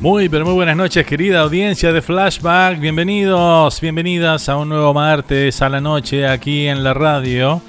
[0.00, 2.80] Muy, pero muy buenas noches, querida audiencia de Flashback.
[2.80, 7.60] Bienvenidos, bienvenidas a un nuevo martes a la noche aquí en la radio.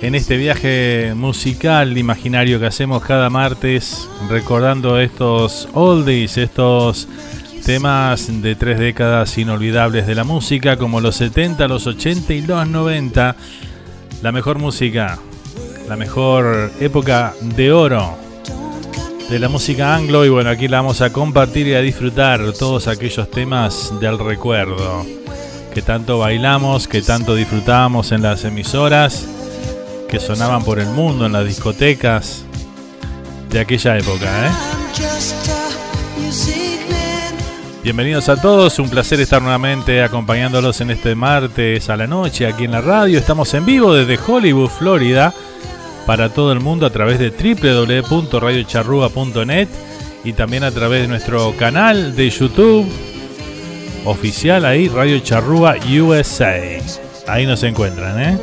[0.00, 7.08] En este viaje musical imaginario que hacemos cada martes, recordando estos oldies, estos
[7.66, 12.68] temas de tres décadas inolvidables de la música, como los 70, los 80 y los
[12.68, 13.34] 90.
[14.22, 15.18] La mejor música,
[15.88, 18.23] la mejor época de oro
[19.28, 22.88] de la música anglo y bueno, aquí la vamos a compartir y a disfrutar todos
[22.88, 25.06] aquellos temas del recuerdo
[25.72, 29.26] que tanto bailamos, que tanto disfrutábamos en las emisoras,
[30.08, 32.44] que sonaban por el mundo en las discotecas
[33.50, 34.46] de aquella época.
[34.46, 34.50] ¿eh?
[37.82, 42.64] Bienvenidos a todos, un placer estar nuevamente acompañándolos en este martes a la noche aquí
[42.64, 43.18] en la radio.
[43.18, 45.34] Estamos en vivo desde Hollywood, Florida
[46.06, 49.68] para todo el mundo a través de www.radiocharrúa.net
[50.24, 52.86] y también a través de nuestro canal de YouTube
[54.04, 56.56] oficial ahí, Radio Charrúa USA.
[57.26, 58.36] Ahí nos encuentran, ¿eh?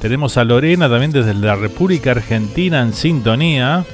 [0.00, 3.86] Tenemos a Lorena también desde la República Argentina en sintonía.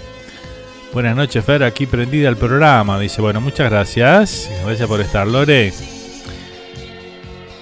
[0.97, 2.99] Buenas noches, Fer, aquí prendida al programa.
[2.99, 4.51] Dice, bueno, muchas gracias.
[4.65, 5.71] Gracias por estar, Lore.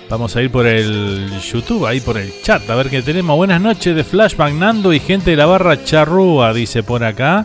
[0.09, 3.37] Vamos a ir por el YouTube, ahí por el chat, a ver qué tenemos.
[3.37, 7.45] Buenas noches de Flashback Nando y gente de la barra Charrúa, dice por acá.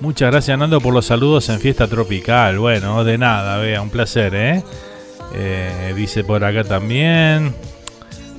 [0.00, 2.60] Muchas gracias Nando por los saludos en Fiesta Tropical.
[2.60, 4.62] Bueno, de nada, vea, un placer, ¿eh?
[5.34, 5.94] ¿eh?
[5.96, 7.52] dice por acá también.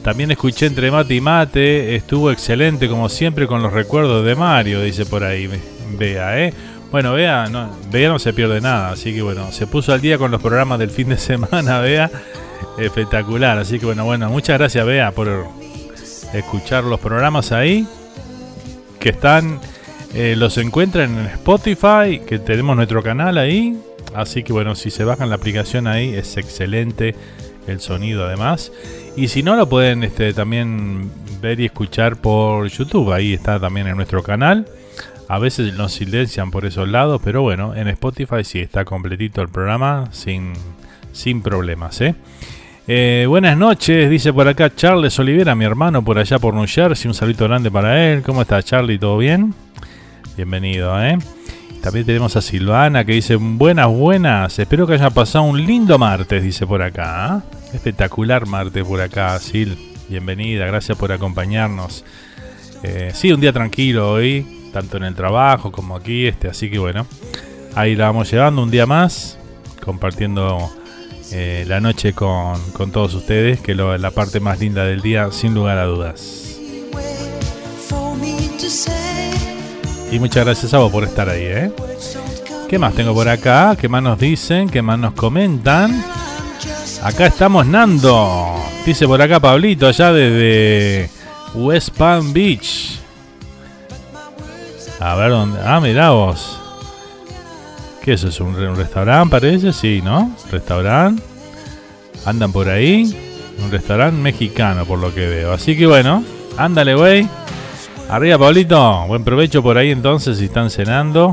[0.02, 4.82] También escuché entre mate y mate, estuvo excelente como siempre con los recuerdos de Mario,
[4.82, 5.50] dice por ahí.
[5.98, 6.54] Vea, ¿eh?
[6.96, 10.18] Bueno, vea, no, vea no se pierde nada, así que bueno, se puso al día
[10.18, 12.10] con los programas del fin de semana, vea.
[12.78, 15.46] Espectacular, así que bueno, bueno, muchas gracias Bea por
[16.34, 17.86] escuchar los programas ahí
[18.98, 19.60] que están,
[20.14, 23.78] eh, los encuentran en Spotify, que tenemos nuestro canal ahí,
[24.14, 27.14] así que bueno, si se bajan la aplicación ahí es excelente
[27.68, 28.72] el sonido además,
[29.18, 31.12] y si no lo pueden este, también
[31.42, 34.66] ver y escuchar por YouTube, ahí está también en nuestro canal.
[35.28, 39.50] A veces nos silencian por esos lados, pero bueno, en Spotify sí está completito el
[39.50, 40.54] programa sin,
[41.14, 42.00] sin problemas.
[42.02, 42.16] ¿eh?
[42.88, 47.08] Eh, buenas noches, dice por acá Charles Olivera, mi hermano por allá por New Jersey.
[47.08, 48.22] Un saludo grande para él.
[48.22, 49.00] ¿Cómo está Charlie?
[49.00, 49.56] ¿Todo bien?
[50.36, 51.18] Bienvenido, ¿eh?
[51.82, 54.60] También tenemos a Silvana que dice, buenas, buenas.
[54.60, 57.44] Espero que haya pasado un lindo martes, dice por acá.
[57.48, 57.76] ¿eh?
[57.76, 59.74] Espectacular martes por acá, Sil.
[60.08, 62.06] Bienvenida, gracias por acompañarnos.
[62.84, 66.78] Eh, sí, un día tranquilo hoy, tanto en el trabajo como aquí, este, así que
[66.78, 67.08] bueno,
[67.76, 69.38] ahí la vamos llevando un día más,
[69.82, 70.70] compartiendo
[71.32, 72.60] eh, la noche con,
[72.92, 76.60] todos ustedes, que es la parte más linda del día, sin lugar a dudas.
[80.12, 81.72] Y muchas gracias a vos por estar ahí, ¿eh?
[82.68, 83.78] ¿Qué más tengo por acá?
[83.80, 84.68] ¿Qué más nos dicen?
[84.68, 86.04] ¿Qué más nos comentan?
[87.02, 88.62] Acá estamos Nando.
[88.86, 91.10] Dice por acá Pablito, allá desde
[91.54, 93.05] West Palm Beach.
[95.00, 95.60] A ver dónde.
[95.64, 96.60] Ah, mirá vos.
[98.02, 98.46] ¿Qué es eso?
[98.46, 99.74] ¿Un, restaurante parece?
[99.74, 100.36] Sí, ¿no?
[100.52, 101.22] Restaurante.
[102.26, 103.16] Andan por ahí.
[103.64, 105.54] Un restaurante mexicano por lo que veo.
[105.54, 106.24] Así que bueno,
[106.58, 107.28] ándale, güey.
[108.10, 109.06] Arriba, Pablito.
[109.08, 111.32] Buen provecho por ahí entonces si están cenando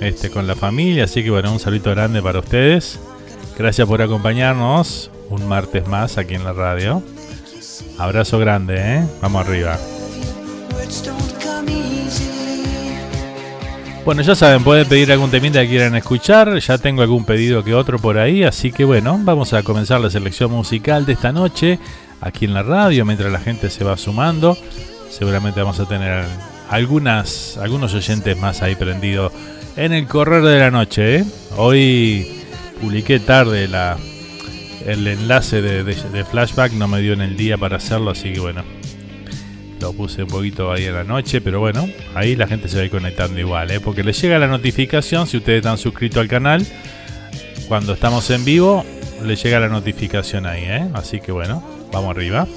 [0.00, 1.04] este, con la familia.
[1.04, 2.98] Así que bueno, un saludo grande para ustedes.
[3.56, 7.02] Gracias por acompañarnos un martes más aquí en la radio.
[7.98, 9.04] Abrazo grande, ¿eh?
[9.20, 9.78] Vamos arriba.
[14.04, 16.58] Bueno, ya saben, pueden pedir algún temita que quieran escuchar.
[16.58, 18.44] Ya tengo algún pedido que otro por ahí.
[18.44, 21.78] Así que bueno, vamos a comenzar la selección musical de esta noche
[22.20, 24.58] aquí en la radio mientras la gente se va sumando.
[25.08, 26.26] Seguramente vamos a tener
[26.68, 29.32] algunas, algunos oyentes más ahí prendidos
[29.74, 31.16] en el correr de la noche.
[31.16, 31.24] ¿eh?
[31.56, 32.42] Hoy
[32.82, 33.96] publiqué tarde la,
[34.84, 38.64] el enlace de flashback, no me dio en el día para hacerlo, así que bueno,
[39.84, 42.88] lo puse un poquito ahí en la noche, pero bueno, ahí la gente se va
[42.88, 43.80] conectando igual, ¿eh?
[43.80, 46.66] porque les llega la notificación si ustedes están suscritos al canal.
[47.68, 48.82] Cuando estamos en vivo,
[49.26, 50.88] les llega la notificación ahí, ¿eh?
[50.94, 51.62] Así que bueno,
[51.92, 52.48] vamos arriba.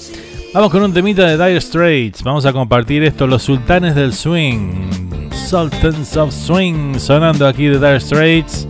[0.53, 2.24] Vamos con un temita de Dire Straits.
[2.24, 4.89] Vamos a compartir esto, los sultanes del swing.
[5.31, 8.69] Sultans of Swing, sonando aquí de Dire Straits.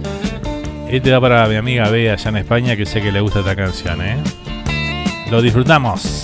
[0.90, 3.56] Este va para mi amiga Bea allá en España, que sé que le gusta esta
[3.56, 4.18] canción, ¿eh?
[5.30, 6.24] Lo disfrutamos.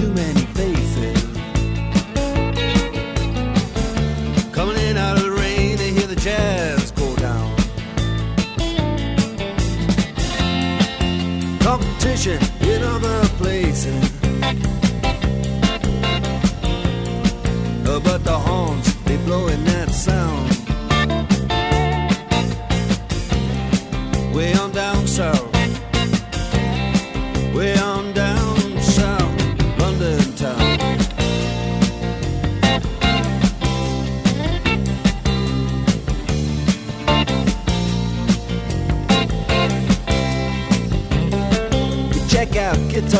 [0.00, 1.22] too many faces.
[4.50, 7.54] Coming in out of the rain, they hear the jazz go down.
[11.60, 14.09] Competition in other places.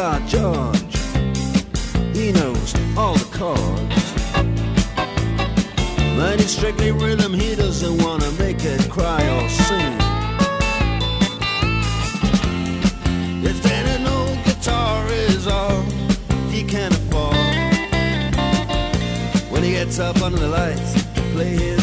[0.01, 0.97] Guitar George.
[2.17, 4.15] He knows all the chords.
[6.17, 9.93] But it's strictly rhythm, he doesn't wanna make it cry or sing.
[13.45, 15.83] If then old guitar is all
[16.49, 17.37] he can afford,
[19.51, 21.80] when he gets up under the lights to play his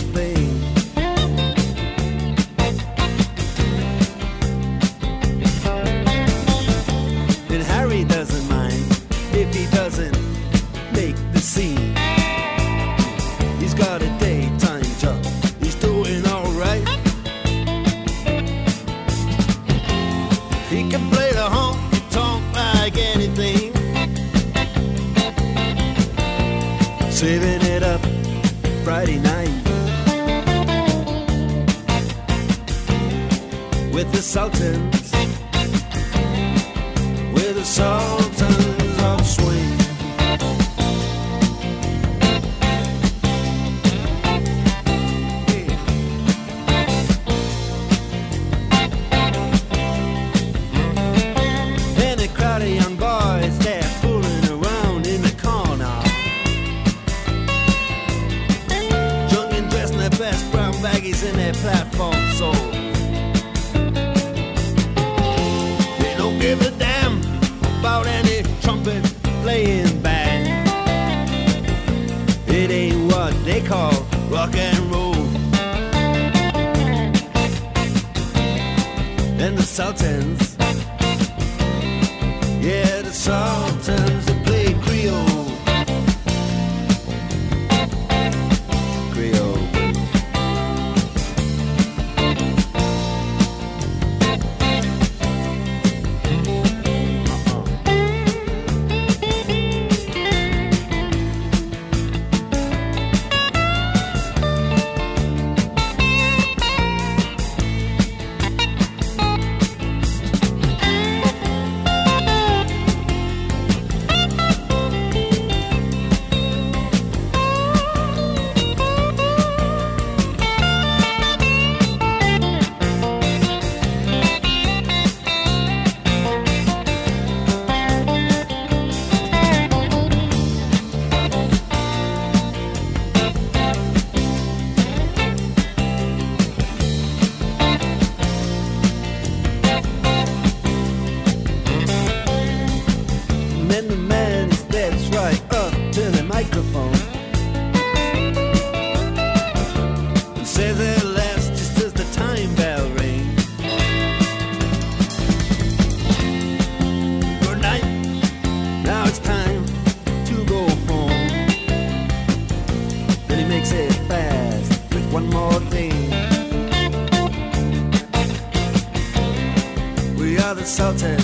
[170.79, 171.16] insulted.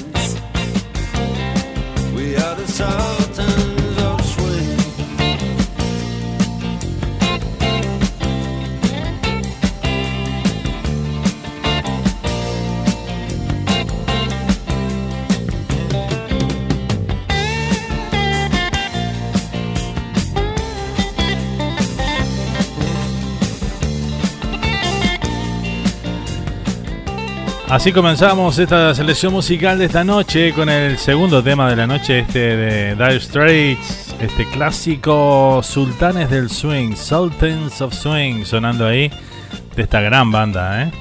[27.84, 32.20] Así comenzamos esta selección musical de esta noche con el segundo tema de la noche,
[32.20, 39.12] este de Dire Straits, este clásico Sultanes del Swing, Sultans of Swing, sonando ahí
[39.76, 40.92] de esta gran banda, ¿eh?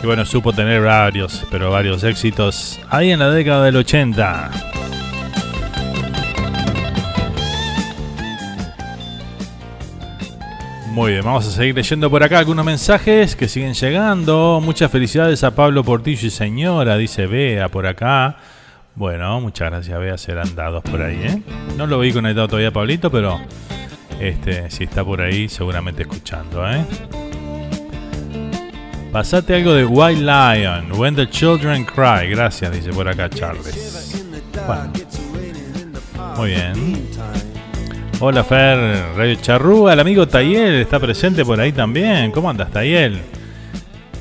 [0.00, 4.69] que bueno, supo tener varios, pero varios éxitos ahí en la década del 80.
[11.00, 14.60] Muy bien, vamos a seguir leyendo por acá algunos mensajes que siguen llegando.
[14.62, 18.36] Muchas felicidades a Pablo Portillo y señora, dice Bea por acá.
[18.96, 19.96] Bueno, muchas gracias.
[19.96, 21.42] Voy a hacer andados por ahí, ¿eh?
[21.78, 23.40] No lo vi conectado todavía, Pablito, pero
[24.20, 26.84] este, si está por ahí, seguramente escuchando, ¿eh?
[29.10, 32.28] Pasate algo de White Lion, When the Children Cry.
[32.28, 34.22] Gracias, dice por acá Charles.
[36.36, 37.08] Muy bien.
[38.22, 42.30] Hola Fer, Radio Charrúa, el amigo Tayel está presente por ahí también.
[42.30, 43.18] ¿Cómo andas, Tayel?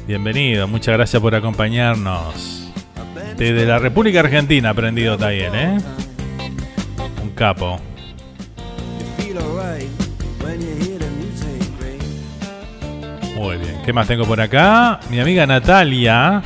[0.07, 2.71] Bienvenido, muchas gracias por acompañarnos.
[3.35, 5.77] Desde la República Argentina aprendido Tayel, ¿eh?
[7.21, 7.81] Un capo.
[13.35, 15.01] Muy bien, ¿qué más tengo por acá?
[15.09, 16.41] Mi amiga Natalia,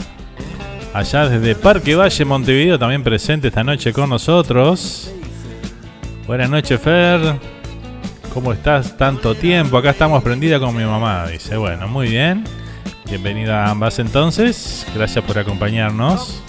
[0.91, 5.13] allá desde Parque Valle, Montevideo, también presente esta noche con nosotros.
[6.25, 7.19] Buenas noches, Fer.
[8.33, 8.97] ¿Cómo estás?
[8.97, 9.77] Tanto tiempo.
[9.77, 11.57] Acá estamos prendida con mi mamá, dice.
[11.57, 12.45] Bueno, muy bien.
[13.05, 14.87] Bienvenida a ambas entonces.
[14.95, 16.41] Gracias por acompañarnos.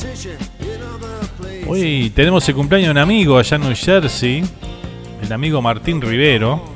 [1.66, 4.45] Hoy tenemos el cumpleaños de un amigo allá en New Jersey.
[5.23, 6.75] El amigo Martín Rivero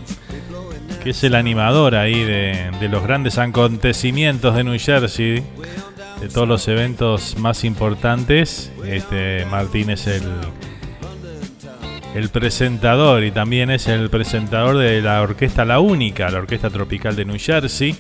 [1.03, 5.43] que es el animador ahí de, los grandes acontecimientos de New Jersey,
[6.21, 8.73] de todos los eventos más importantes.
[8.85, 10.25] Este Martín es el,
[12.15, 17.17] el presentador y también es el presentador de la orquesta La Única, la orquesta tropical
[17.17, 17.97] de New Jersey.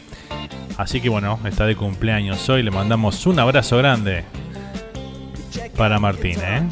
[0.76, 4.24] Así que bueno, está de cumpleaños hoy, le mandamos un abrazo grande
[5.76, 6.38] para Martín.
[6.40, 6.62] ¿eh?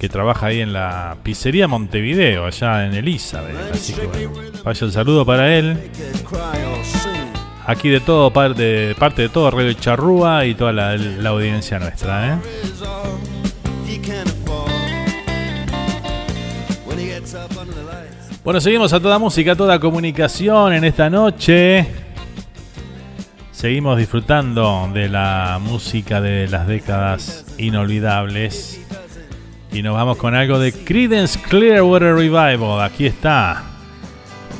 [0.00, 3.54] que trabaja ahí en la pizzería Montevideo, allá en Elizabeth.
[3.70, 4.08] Así que
[4.64, 5.90] vaya el saludo para él.
[7.66, 12.34] Aquí de todo, parte, parte de todo Radio Charrúa y toda la, audiencia nuestra.
[12.34, 12.38] ¿eh?
[18.50, 21.86] Bueno, seguimos a toda música, a toda comunicación en esta noche.
[23.52, 28.84] Seguimos disfrutando de la música de las décadas inolvidables
[29.72, 32.82] y nos vamos con algo de Credence Clearwater Revival.
[32.82, 33.62] Aquí está.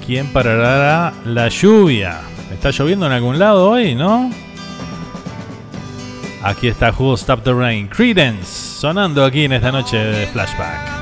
[0.06, 2.20] ¿Quién parará la lluvia?
[2.52, 4.30] ¿Está lloviendo en algún lado hoy, no?
[6.44, 7.88] Aquí está Who Stop the Rain.
[7.88, 8.46] Credence
[8.78, 10.99] sonando aquí en esta noche de flashback.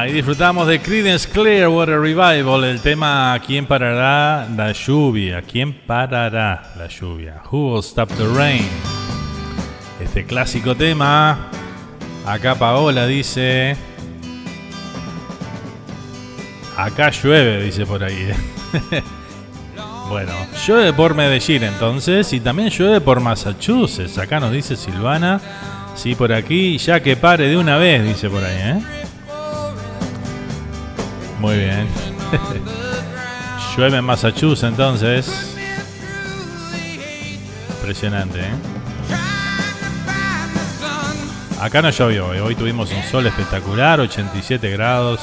[0.00, 5.42] Ahí disfrutamos de Creedence Clearwater Revival, el tema ¿Quién parará la lluvia?
[5.42, 7.42] ¿Quién parará la lluvia?
[7.50, 8.64] Who will stop the rain?
[10.00, 11.48] Este clásico tema.
[12.24, 13.76] Acá Paola dice.
[16.76, 18.30] Acá llueve, dice por ahí.
[20.08, 20.32] bueno,
[20.64, 24.16] llueve por Medellín entonces y también llueve por Massachusetts.
[24.16, 25.40] Acá nos dice Silvana.
[25.96, 29.07] Sí, por aquí, ya que pare de una vez, dice por ahí, ¿eh?
[31.40, 31.88] Muy bien.
[33.76, 35.56] Llueve en Massachusetts entonces.
[37.78, 38.54] Impresionante, ¿eh?
[41.60, 42.40] Acá no llovió, eh.
[42.40, 45.20] hoy tuvimos un sol espectacular, 87 grados.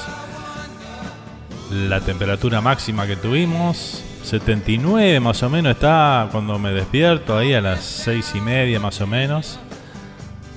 [1.71, 7.61] La temperatura máxima que tuvimos, 79 más o menos está cuando me despierto, ahí a
[7.61, 9.59] las 6 y media más o menos.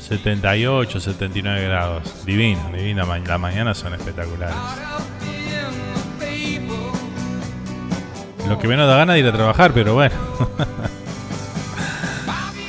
[0.08, 2.24] 78, 79 grados.
[2.24, 3.04] Divino, divina.
[3.04, 4.56] Las mañanas son espectaculares.
[8.48, 10.16] Lo que menos da ganas de ir a trabajar, pero bueno.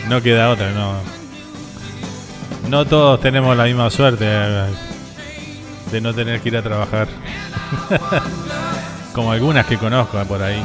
[0.10, 0.96] no queda otra, no.
[2.70, 4.66] No todos tenemos la misma suerte eh,
[5.92, 7.08] de no tener que ir a trabajar.
[9.14, 10.62] Como algunas que conozco por ahí.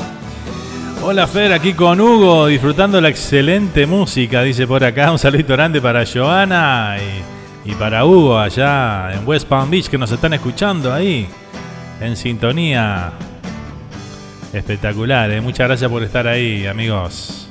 [1.01, 5.13] Hola Fer, aquí con Hugo, disfrutando la excelente música, dice por acá.
[5.13, 6.97] Un saludito grande para Joana
[7.65, 11.29] y, y, para Hugo allá en West Palm Beach que nos están escuchando ahí,
[12.01, 13.13] en sintonía.
[14.55, 15.41] Espectacular, ¿eh?
[15.41, 17.49] muchas gracias por estar ahí, amigos.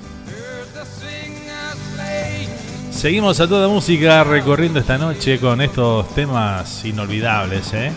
[2.89, 7.91] Seguimos a toda música recorriendo esta noche con estos temas inolvidables, ¿eh?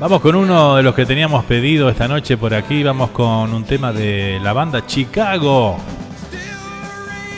[0.00, 2.82] Vamos con uno de los que teníamos pedido esta noche por aquí.
[2.82, 5.78] Vamos con un tema de la banda Chicago.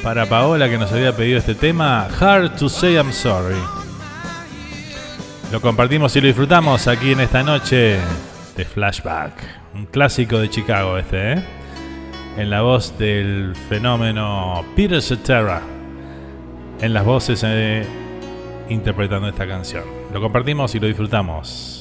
[0.02, 3.60] Para Paola que nos había pedido este tema, Hard to Say I'm Sorry.
[5.52, 7.98] Lo compartimos y lo disfrutamos aquí en esta noche
[8.56, 9.63] de Flashback.
[9.74, 11.42] Un clásico de Chicago este, ¿eh?
[12.36, 15.62] En la voz del fenómeno Peter Cetera.
[16.80, 17.84] En las voces eh,
[18.68, 19.84] interpretando esta canción.
[20.12, 21.73] Lo compartimos y lo disfrutamos.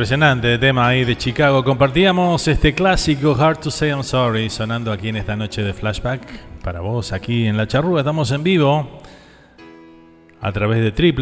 [0.00, 1.62] Impresionante tema ahí de Chicago.
[1.62, 6.22] Compartíamos este clásico Hard to Say I'm Sorry sonando aquí en esta noche de flashback.
[6.62, 9.02] Para vos aquí en La Charrúa estamos en vivo
[10.40, 11.12] a través de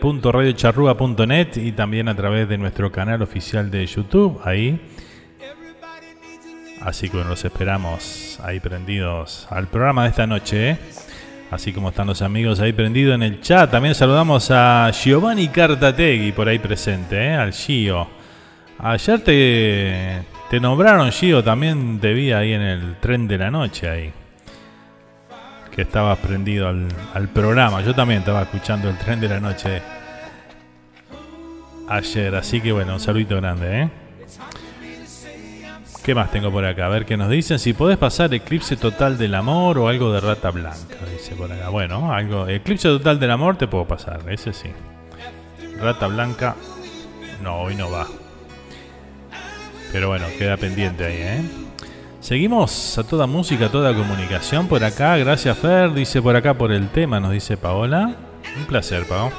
[0.00, 4.88] www.radiocharrúa.net y también a través de nuestro canal oficial de YouTube ahí.
[6.80, 10.70] Así que nos esperamos ahí prendidos al programa de esta noche.
[10.70, 10.78] ¿eh?
[11.50, 13.68] Así como están los amigos ahí prendidos en el chat.
[13.68, 17.34] También saludamos a Giovanni Cartategui por ahí presente, ¿eh?
[17.34, 18.17] al Gio.
[18.80, 23.88] Ayer te, te nombraron, Gio, también te vi ahí en el tren de la noche
[23.88, 24.12] ahí.
[25.74, 27.82] Que estabas prendido al, programa.
[27.82, 29.82] Yo también estaba escuchando el tren de la noche
[31.88, 32.34] ayer.
[32.34, 33.88] Así que bueno, un saludito grande, ¿eh?
[36.04, 36.86] ¿Qué más tengo por acá?
[36.86, 37.58] A ver qué nos dicen.
[37.58, 41.68] Si podés pasar Eclipse Total del Amor o algo de Rata Blanca, dice por acá.
[41.68, 42.48] Bueno, algo.
[42.48, 44.70] Eclipse Total del Amor te puedo pasar, ese sí.
[45.78, 46.56] Rata Blanca,
[47.42, 48.06] no, hoy no va.
[49.92, 51.42] Pero bueno, queda pendiente ahí, ¿eh?
[52.20, 55.16] Seguimos a toda música, a toda comunicación por acá.
[55.16, 55.94] Gracias, Fer.
[55.94, 58.16] Dice por acá por el tema, nos dice Paola.
[58.56, 59.30] Un placer, Pao.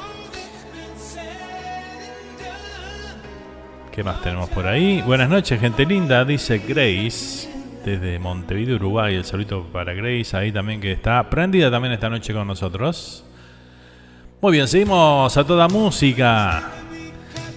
[3.92, 5.02] ¿Qué más tenemos por ahí?
[5.02, 7.48] Buenas noches, gente linda, dice Grace.
[7.84, 9.14] Desde Montevideo, Uruguay.
[9.14, 13.24] El saludito para Grace, ahí también que está prendida también esta noche con nosotros.
[14.40, 16.79] Muy bien, seguimos a toda música.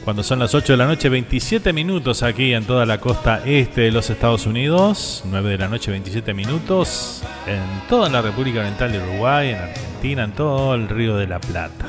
[0.04, 3.82] Cuando son las 8 de la noche, 27 minutos aquí en toda la costa este
[3.82, 5.24] de los Estados Unidos.
[5.26, 10.24] 9 de la noche, 27 minutos en toda la República Oriental de Uruguay, en Argentina,
[10.26, 11.86] en todo el Río de la Plata.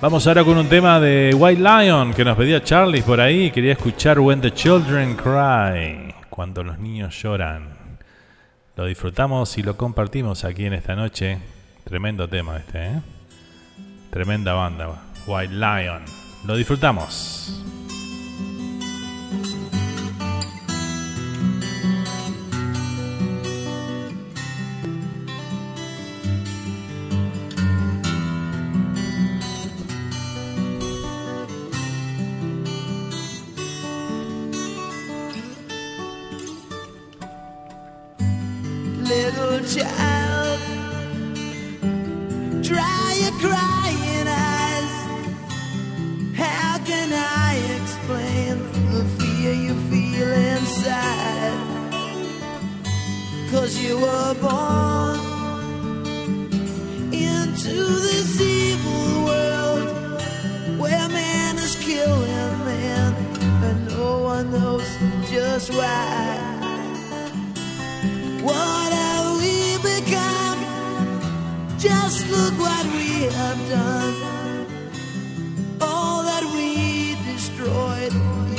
[0.00, 3.50] Vamos ahora con un tema de White Lion que nos pedía Charlie por ahí.
[3.50, 7.76] Quería escuchar When the Children Cry, cuando los niños lloran.
[8.74, 11.38] Lo disfrutamos y lo compartimos aquí en esta noche.
[11.84, 13.00] Tremendo tema este, ¿eh?
[14.10, 14.88] Tremenda banda,
[15.26, 16.23] White Lion.
[16.46, 17.62] Lo disfrutamos.
[65.66, 66.38] Just why.
[68.42, 70.58] What have we become?
[71.78, 74.14] Just look what we have done.
[75.80, 78.12] All that we destroyed,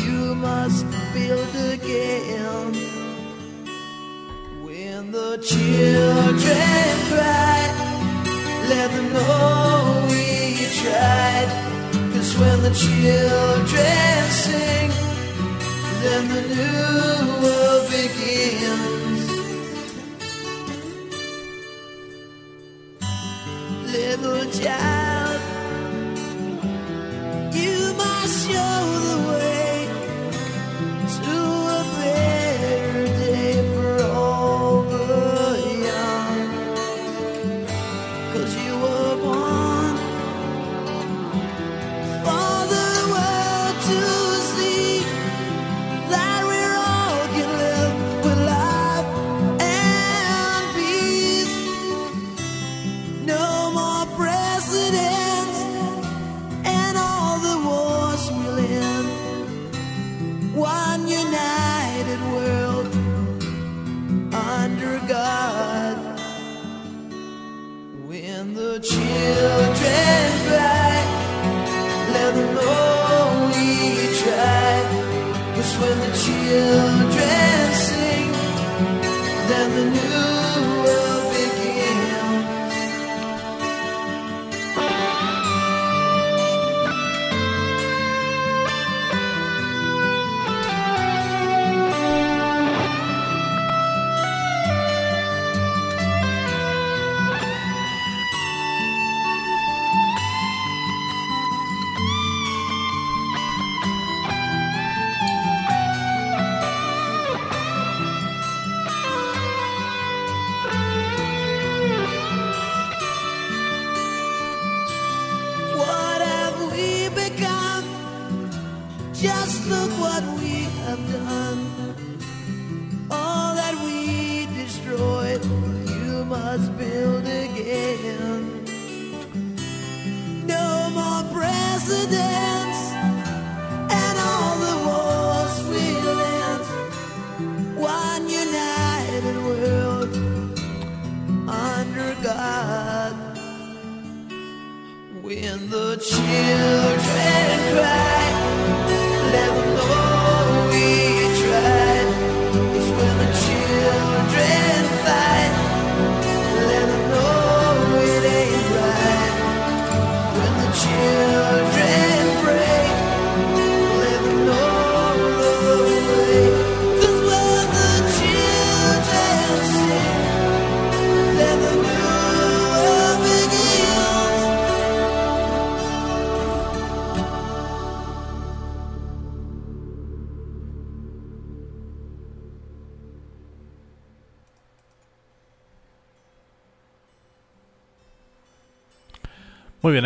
[0.06, 2.74] you must build again.
[4.63, 7.62] When the children cry,
[8.70, 11.50] let them know we tried.
[12.13, 15.05] Cause when the children sing,
[16.06, 19.26] then the new world begins.
[23.91, 25.41] little child.
[27.60, 29.14] You must show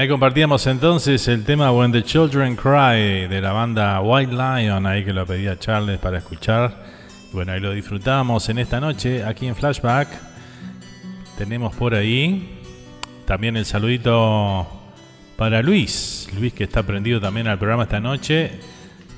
[0.09, 5.13] compartíamos entonces el tema When the Children Cry de la banda White Lion, ahí que
[5.13, 6.83] lo pedía Charles para escuchar.
[7.31, 10.07] Bueno, ahí lo disfrutamos en esta noche aquí en Flashback.
[11.37, 12.59] Tenemos por ahí
[13.25, 14.67] también el saludito
[15.37, 16.27] para Luis.
[16.39, 18.53] Luis que está prendido también al programa esta noche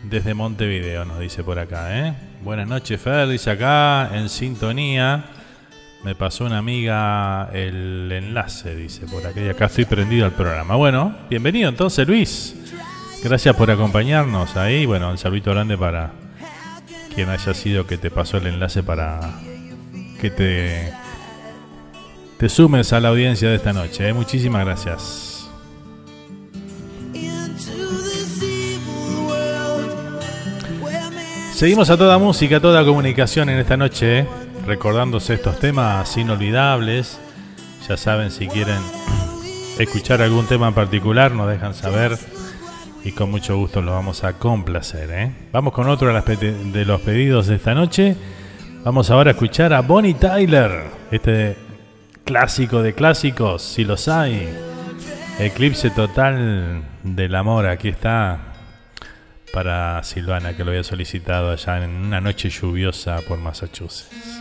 [0.03, 1.97] desde Montevideo, nos dice por acá.
[1.97, 2.13] ¿eh?
[2.43, 5.23] Buenas noches, Fer, acá en sintonía.
[6.03, 10.75] Me pasó una amiga el enlace, dice por y acá estoy prendido al programa.
[10.75, 12.55] Bueno, bienvenido entonces, Luis.
[13.23, 14.87] Gracias por acompañarnos ahí.
[14.87, 16.11] Bueno, un saludito grande para
[17.13, 19.19] quien haya sido que te pasó el enlace para
[20.19, 20.91] que te,
[22.39, 24.09] te sumes a la audiencia de esta noche.
[24.09, 24.13] ¿eh?
[24.13, 25.49] Muchísimas gracias.
[31.53, 34.27] Seguimos a toda música, a toda comunicación en esta noche, ¿eh?
[34.71, 37.19] Recordándose estos temas inolvidables.
[37.89, 38.79] Ya saben, si quieren
[39.77, 42.17] escuchar algún tema en particular, nos dejan saber
[43.03, 45.09] y con mucho gusto los vamos a complacer.
[45.11, 45.31] ¿eh?
[45.51, 48.15] Vamos con otro de, los pedidos de esta noche.
[48.85, 51.57] Vamos ahora a escuchar a Bonnie Tyler, este
[52.23, 54.47] clásico de clásicos, si los hay.
[55.37, 58.39] Eclipse total del amor, aquí está
[59.51, 64.40] para Silvana, que lo había solicitado allá en una noche lluviosa por Massachusetts.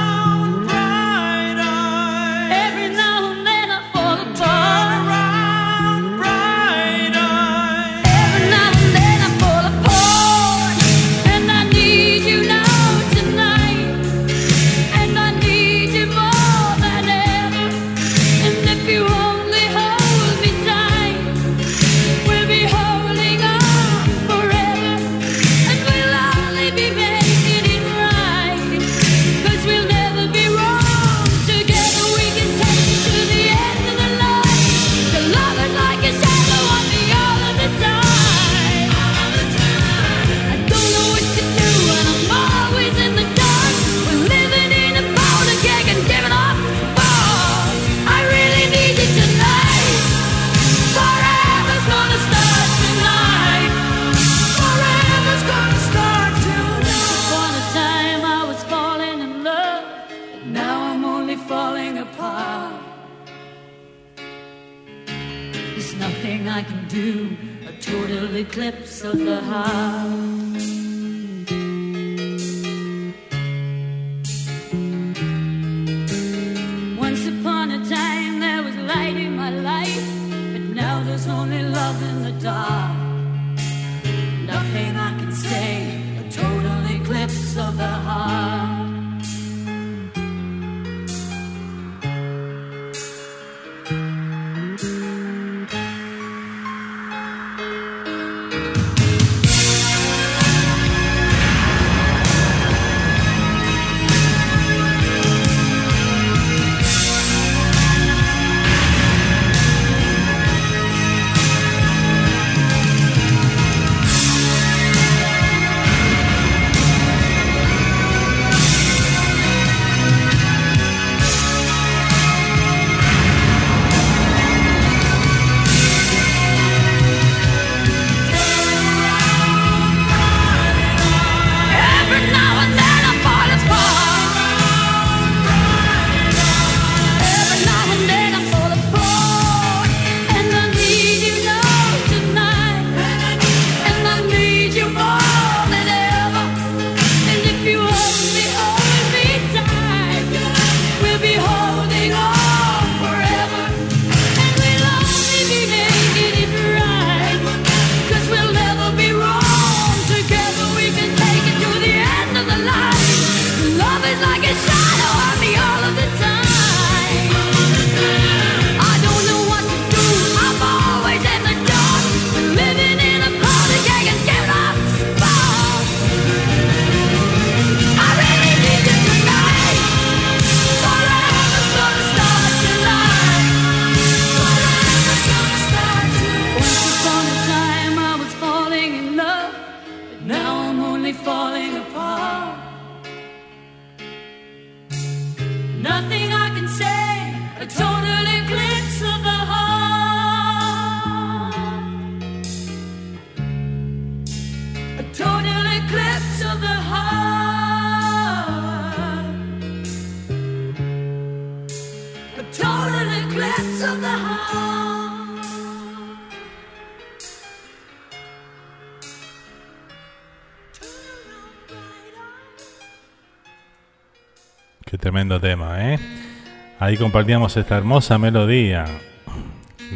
[226.91, 228.83] Ahí compartíamos esta hermosa melodía.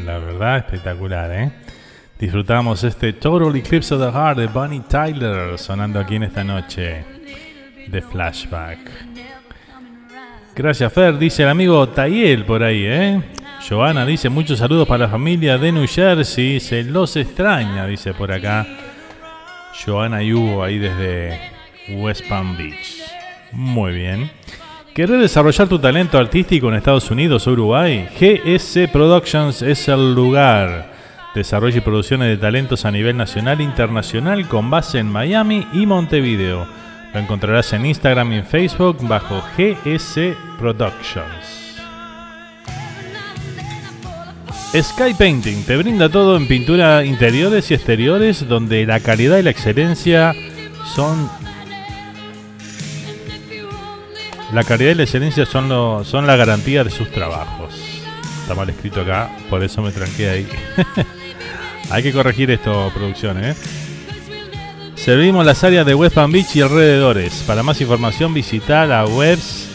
[0.06, 1.52] La verdad, espectacular, ¿eh?
[2.18, 7.04] Disfrutamos este Total Eclipse of the Heart de Bonnie Tyler sonando aquí en esta noche
[7.90, 8.80] de flashback.
[10.56, 11.18] Gracias, Fer.
[11.18, 13.22] Dice el amigo Tayel por ahí, ¿eh?
[13.68, 16.62] Joana dice muchos saludos para la familia de New Jersey.
[16.62, 18.66] Se los extraña, dice por acá.
[19.86, 21.42] Joana y Hugo ahí desde
[21.90, 23.02] West Palm Beach.
[23.52, 24.32] Muy bien.
[24.96, 28.08] ¿Querés desarrollar tu talento artístico en Estados Unidos o Uruguay?
[28.18, 30.90] GS Productions es el lugar.
[31.36, 35.86] Desarrollo y producciones de talentos a nivel nacional e internacional con base en Miami y
[35.86, 36.66] Montevideo.
[37.14, 41.82] Lo encontrarás en Instagram y en Facebook bajo GS Productions.
[44.82, 49.50] Sky Painting te brinda todo en pintura interiores y exteriores donde la calidad y la
[49.50, 50.34] excelencia
[50.86, 51.30] son
[54.54, 57.74] la calidad y la excelencia son, lo- son la garantía de sus trabajos.
[58.42, 60.48] Está mal escrito acá, por eso me tranqué ahí.
[61.92, 63.56] Hay que corregir esto, producción, ¿eh?
[64.96, 67.44] Servimos las áreas de West Palm Beach y alrededores.
[67.46, 69.68] Para más información visita la webs,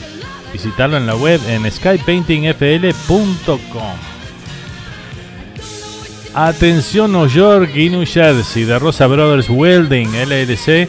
[0.53, 3.97] visitarlo en la web en skypaintingfl.com.
[6.35, 10.89] Atención New York y New Jersey de Rosa Brothers Welding LLC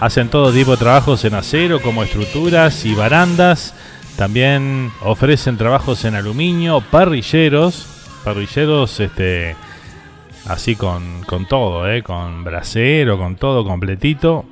[0.00, 3.74] hacen todo tipo de trabajos en acero como estructuras y barandas.
[4.16, 7.86] También ofrecen trabajos en aluminio, parrilleros,
[8.24, 9.56] parrilleros este
[10.46, 12.02] así con, con todo, ¿eh?
[12.02, 14.46] con brasero, con todo completito.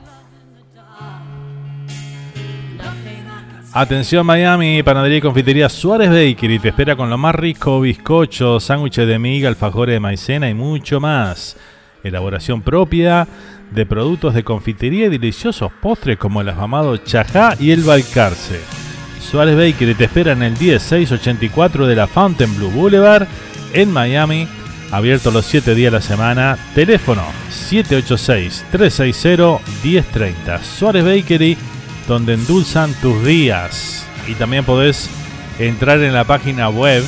[3.76, 9.08] Atención Miami, panadería y confitería Suárez Bakery te espera con lo más rico, bizcocho, sándwiches
[9.08, 11.58] de miga, alfajores de maicena y mucho más.
[12.04, 13.28] Elaboración propia
[13.72, 18.60] de productos de confitería y deliciosos postres como el afamado chajá y el balcarce.
[19.20, 23.28] Suárez Bakery te espera en el 10684 de la Fontainebleau Boulevard
[23.74, 24.48] en Miami,
[24.94, 26.58] abierto los 7 días de la semana.
[26.76, 27.26] Teléfono
[27.72, 30.62] 786-360-1030.
[30.62, 31.58] Suárez Bakery,
[32.08, 34.06] donde endulzan tus días.
[34.28, 35.10] Y también podés
[35.58, 37.04] entrar en la página web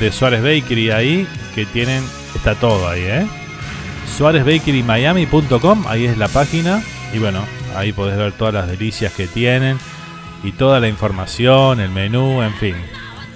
[0.00, 2.02] de Suárez Bakery ahí, que tienen,
[2.34, 3.24] está todo ahí, ¿eh?
[4.18, 6.82] SuárezBakeryMiami.com, ahí es la página.
[7.14, 7.44] Y bueno,
[7.76, 9.78] ahí podés ver todas las delicias que tienen
[10.42, 12.74] y toda la información, el menú, en fin.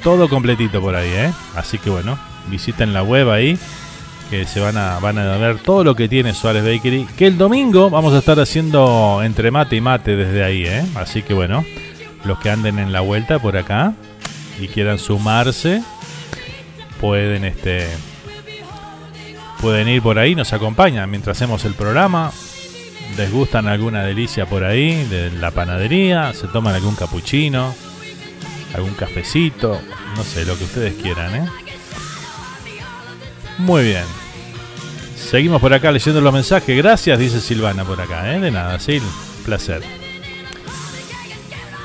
[0.03, 1.33] Todo completito por ahí, ¿eh?
[1.55, 2.19] Así que bueno,
[2.49, 3.59] visiten la web ahí,
[4.31, 7.07] que se van a, van a ver todo lo que tiene Suárez Bakery.
[7.17, 10.85] Que el domingo vamos a estar haciendo entre mate y mate desde ahí, ¿eh?
[10.95, 11.65] Así que bueno,
[12.25, 13.95] los que anden en la vuelta por acá
[14.61, 15.83] y quieran sumarse,
[17.01, 17.87] pueden este
[19.61, 22.33] pueden ir por ahí, nos acompañan mientras hacemos el programa.
[23.17, 27.75] Les gustan alguna delicia por ahí de la panadería, se toman algún capuchino,
[28.75, 29.81] algún cafecito,
[30.17, 31.49] no sé, lo que ustedes quieran, ¿eh?
[33.59, 34.05] Muy bien.
[35.17, 36.77] Seguimos por acá leyendo los mensajes.
[36.77, 38.39] Gracias, dice Silvana por acá, ¿eh?
[38.39, 39.03] De nada, Sil.
[39.45, 39.83] Placer.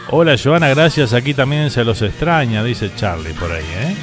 [0.10, 1.14] Hola, Joana, gracias.
[1.14, 3.96] Aquí también se los extraña, dice Charlie por ahí, ¿eh?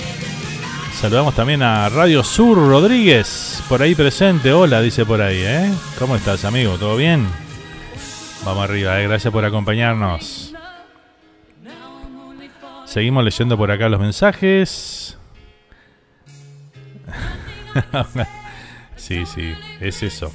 [0.99, 4.53] Saludamos también a Radio Sur Rodríguez, por ahí presente.
[4.53, 5.71] Hola, dice por ahí, ¿eh?
[5.99, 6.77] ¿Cómo estás, amigo?
[6.77, 7.29] ¿Todo bien?
[8.45, 9.07] Vamos arriba, ¿eh?
[9.07, 10.55] Gracias por acompañarnos.
[12.87, 14.98] Seguimos leyendo por acá los mensajes.
[18.97, 20.33] sí, sí, es eso.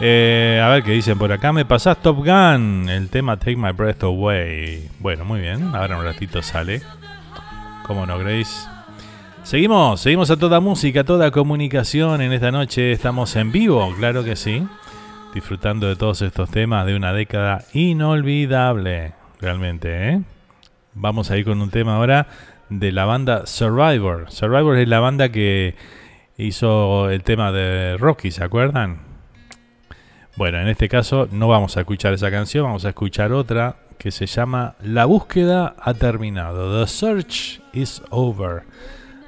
[0.00, 1.52] Eh, a ver qué dicen por acá.
[1.52, 4.88] Me pasás Top Gun, el tema Take My Breath Away.
[4.98, 5.74] Bueno, muy bien.
[5.74, 6.82] Ahora un ratito sale.
[7.86, 8.68] ¿Cómo no, Grace?
[9.44, 12.92] Seguimos, seguimos a toda música, toda comunicación en esta noche.
[12.92, 14.66] Estamos en vivo, claro que sí.
[15.34, 20.08] Disfrutando de todos estos temas de una década inolvidable, realmente.
[20.08, 20.22] ¿eh?
[20.94, 22.28] Vamos a ir con un tema ahora
[22.68, 24.30] de la banda Survivor.
[24.30, 25.74] Survivor es la banda que
[26.42, 28.98] hizo el tema de Rocky, ¿se acuerdan?
[30.36, 34.10] Bueno, en este caso no vamos a escuchar esa canción, vamos a escuchar otra que
[34.10, 36.80] se llama La búsqueda ha terminado.
[36.80, 38.64] The search is over.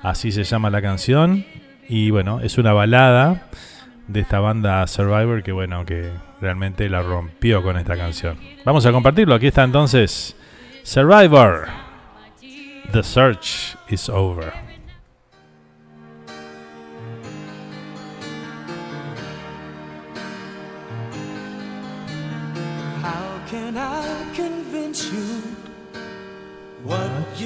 [0.03, 1.45] Así se llama la canción.
[1.89, 3.49] Y bueno, es una balada
[4.09, 6.11] de esta banda Survivor que bueno, que
[6.41, 8.37] realmente la rompió con esta canción.
[8.65, 9.35] Vamos a compartirlo.
[9.35, 10.35] Aquí está entonces
[10.83, 11.67] Survivor.
[12.93, 14.64] The search is over.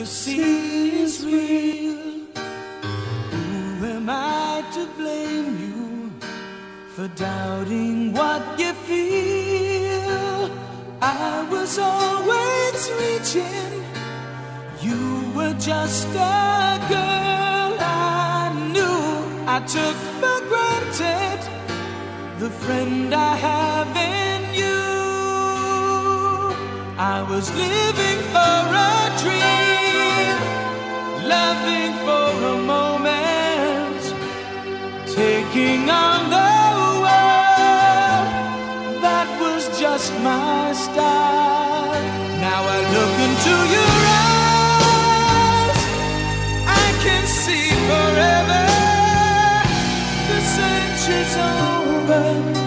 [0.09, 1.97] See is real.
[3.31, 6.11] Who am I to blame you
[6.95, 10.51] for doubting what you feel?
[11.03, 13.85] I was always reaching.
[14.81, 19.03] You were just a girl I knew.
[19.47, 21.41] I took for granted
[22.41, 24.79] the friend I have in you.
[26.99, 28.59] I was living for
[28.91, 29.38] a dream,
[35.59, 36.53] taking on the
[37.05, 38.29] world.
[39.03, 42.03] That was just my style.
[42.41, 43.95] Now I look into your
[44.27, 45.81] eyes,
[46.67, 48.65] I can see forever.
[50.29, 50.39] The
[51.19, 52.58] is over.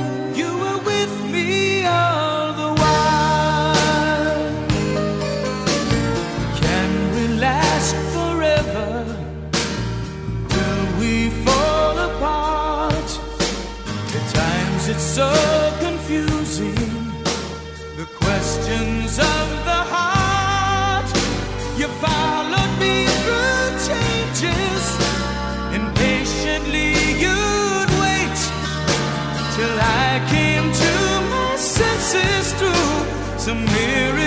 [33.52, 34.21] a mirror.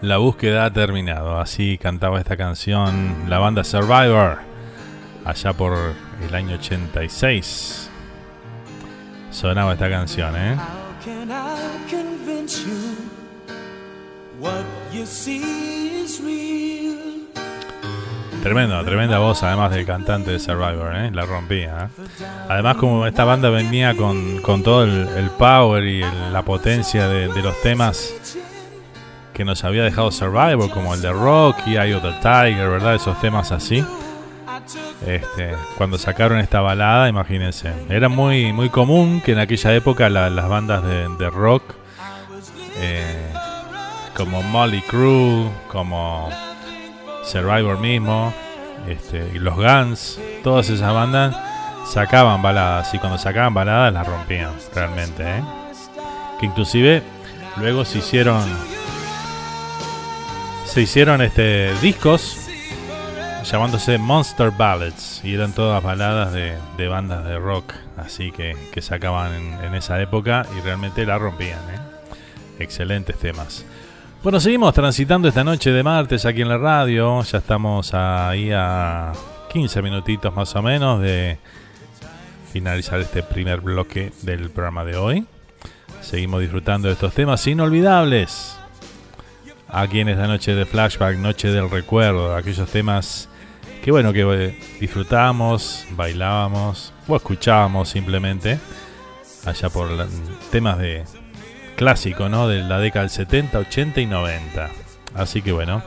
[0.00, 1.38] La búsqueda ha terminado.
[1.38, 4.38] Así cantaba esta canción la banda Survivor.
[5.24, 7.90] Allá por el año 86.
[9.30, 10.56] Sonaba esta canción, ¿eh?
[18.42, 21.10] Tremendo, tremenda voz además del cantante de Survivor, ¿eh?
[21.12, 21.90] La rompía.
[21.98, 22.04] ¿eh?
[22.48, 27.08] Además como esta banda venía con, con todo el, el power y el- la potencia
[27.08, 28.14] de, de los temas
[29.34, 32.94] que nos había dejado Survivor, como el de Rocky, Eye of the Tiger, ¿verdad?
[32.94, 33.84] Esos temas así.
[35.06, 40.28] Este, cuando sacaron esta balada, imagínense, era muy muy común que en aquella época la-
[40.30, 41.62] las bandas de, de rock,
[42.80, 43.32] eh,
[44.16, 46.28] como Molly Crew, como
[47.24, 48.32] Survivor mismo,
[48.88, 51.36] este, y los Guns, todas esas bandas
[51.90, 55.42] sacaban baladas y cuando sacaban baladas las rompían realmente, ¿eh?
[56.40, 57.02] que inclusive
[57.56, 58.42] luego se hicieron
[60.66, 62.47] se hicieron este discos
[63.50, 68.82] llamándose Monster Ballads y eran todas baladas de, de bandas de rock, así que, que
[68.82, 71.58] sacaban en, en esa época y realmente la rompían.
[71.70, 71.78] ¿eh?
[72.58, 73.64] Excelentes temas.
[74.22, 77.22] Bueno, seguimos transitando esta noche de martes aquí en la radio.
[77.22, 79.12] Ya estamos ahí a
[79.50, 81.38] 15 minutitos más o menos de
[82.52, 85.26] finalizar este primer bloque del programa de hoy.
[86.02, 88.56] Seguimos disfrutando de estos temas inolvidables.
[89.68, 93.28] Aquí en esta noche de flashback, noche del recuerdo, aquellos temas
[93.88, 98.58] que bueno, que eh, disfrutamos, bailábamos o escuchábamos simplemente
[99.46, 99.88] allá por
[100.50, 101.04] temas de
[101.74, 102.48] clásico, ¿no?
[102.48, 104.68] De la década del 70, 80 y 90.
[105.14, 105.82] Así que bueno,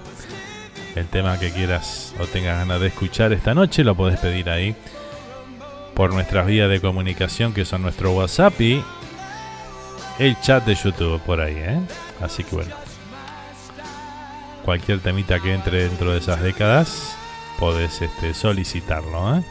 [0.95, 4.75] el tema que quieras o tengas ganas de escuchar esta noche lo podés pedir ahí
[5.93, 8.83] por nuestras vías de comunicación que son nuestro WhatsApp y
[10.17, 11.79] el chat de YouTube por ahí, ¿eh?
[12.19, 12.73] Así que bueno,
[14.65, 17.15] cualquier temita que entre dentro de esas décadas
[17.61, 19.43] podés este, solicitarlo, ¿eh?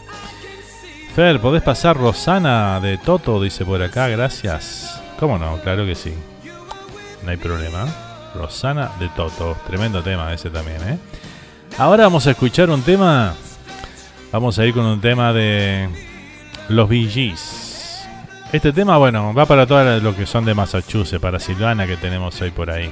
[1.14, 3.40] Fer, ¿podés pasar Rosana de Toto?
[3.40, 5.00] Dice por acá, gracias.
[5.20, 5.58] ¿Cómo no?
[5.58, 6.12] Claro que sí.
[7.22, 7.86] No hay problema.
[8.34, 9.56] Rosana de Toto.
[9.64, 10.98] Tremendo tema ese también, ¿eh?
[11.78, 13.32] Ahora vamos a escuchar un tema.
[14.32, 15.88] Vamos a ir con un tema de
[16.68, 18.04] los Gees.
[18.52, 22.40] Este tema, bueno, va para todos los que son de Massachusetts, para Silvana que tenemos
[22.40, 22.90] hoy por ahí.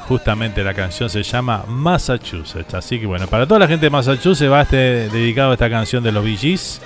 [0.00, 2.74] Justamente la canción se llama Massachusetts.
[2.74, 6.02] Así que bueno, para toda la gente de Massachusetts va este, dedicado a esta canción
[6.02, 6.80] de los Bee Gees.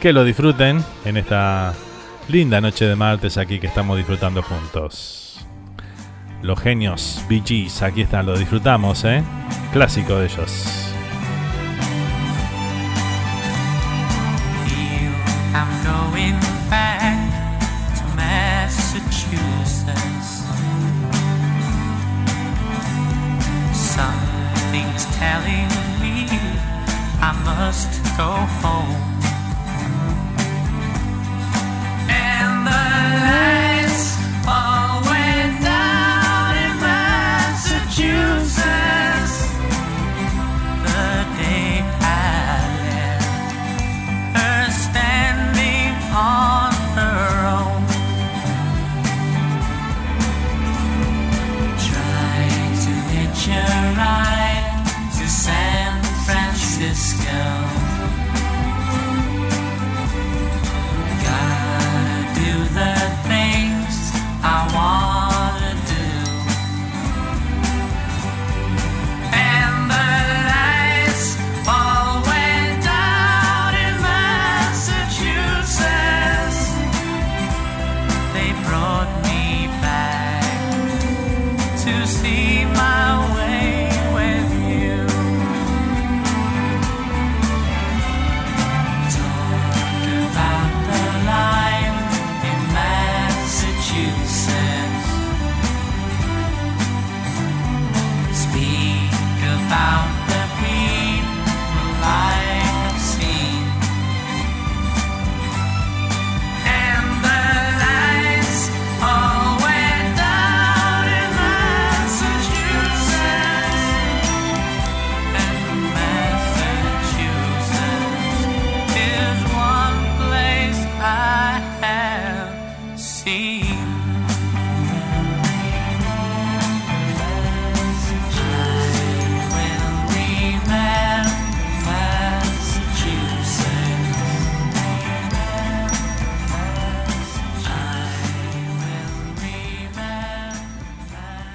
[0.00, 1.74] Que lo disfruten en esta
[2.28, 5.40] linda noche de martes aquí que estamos disfrutando juntos.
[6.42, 9.22] Los genios Bee Gees, aquí están, lo disfrutamos, ¿eh?
[9.72, 10.92] Clásico de ellos.
[25.22, 25.70] Telling
[26.02, 26.26] me
[27.20, 29.11] I must go home.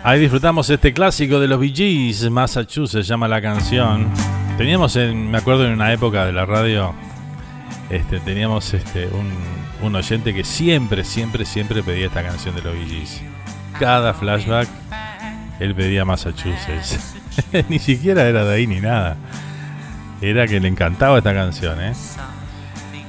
[0.07, 4.07] Ahí disfrutamos este clásico de los Bee Massachusetts se llama la canción.
[4.57, 6.93] Teníamos, en, me acuerdo en una época de la radio,
[7.89, 9.09] este, teníamos este,
[9.81, 13.05] un, oyente que siempre, siempre, siempre pedía esta canción de los Bee.
[13.77, 14.69] Cada flashback,
[15.59, 17.17] él pedía Massachusetts.
[17.67, 19.17] ni siquiera era de ahí ni nada.
[20.21, 21.91] Era que le encantaba esta canción, ¿eh?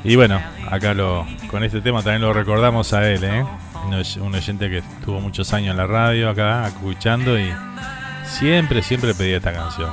[0.03, 3.45] Y bueno, acá lo, con este tema también lo recordamos a él, ¿eh?
[3.87, 7.53] Un oy- Un oyente que estuvo muchos años en la radio acá, escuchando y
[8.27, 9.91] siempre, siempre pedía esta canción.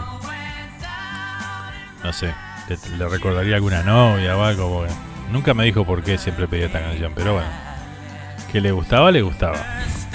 [2.03, 2.33] No sé,
[2.69, 4.93] le, le recordaría alguna novia o algo, porque
[5.31, 7.47] nunca me dijo por qué siempre pedía esta canción, pero bueno,
[8.51, 9.57] que le gustaba, le gustaba.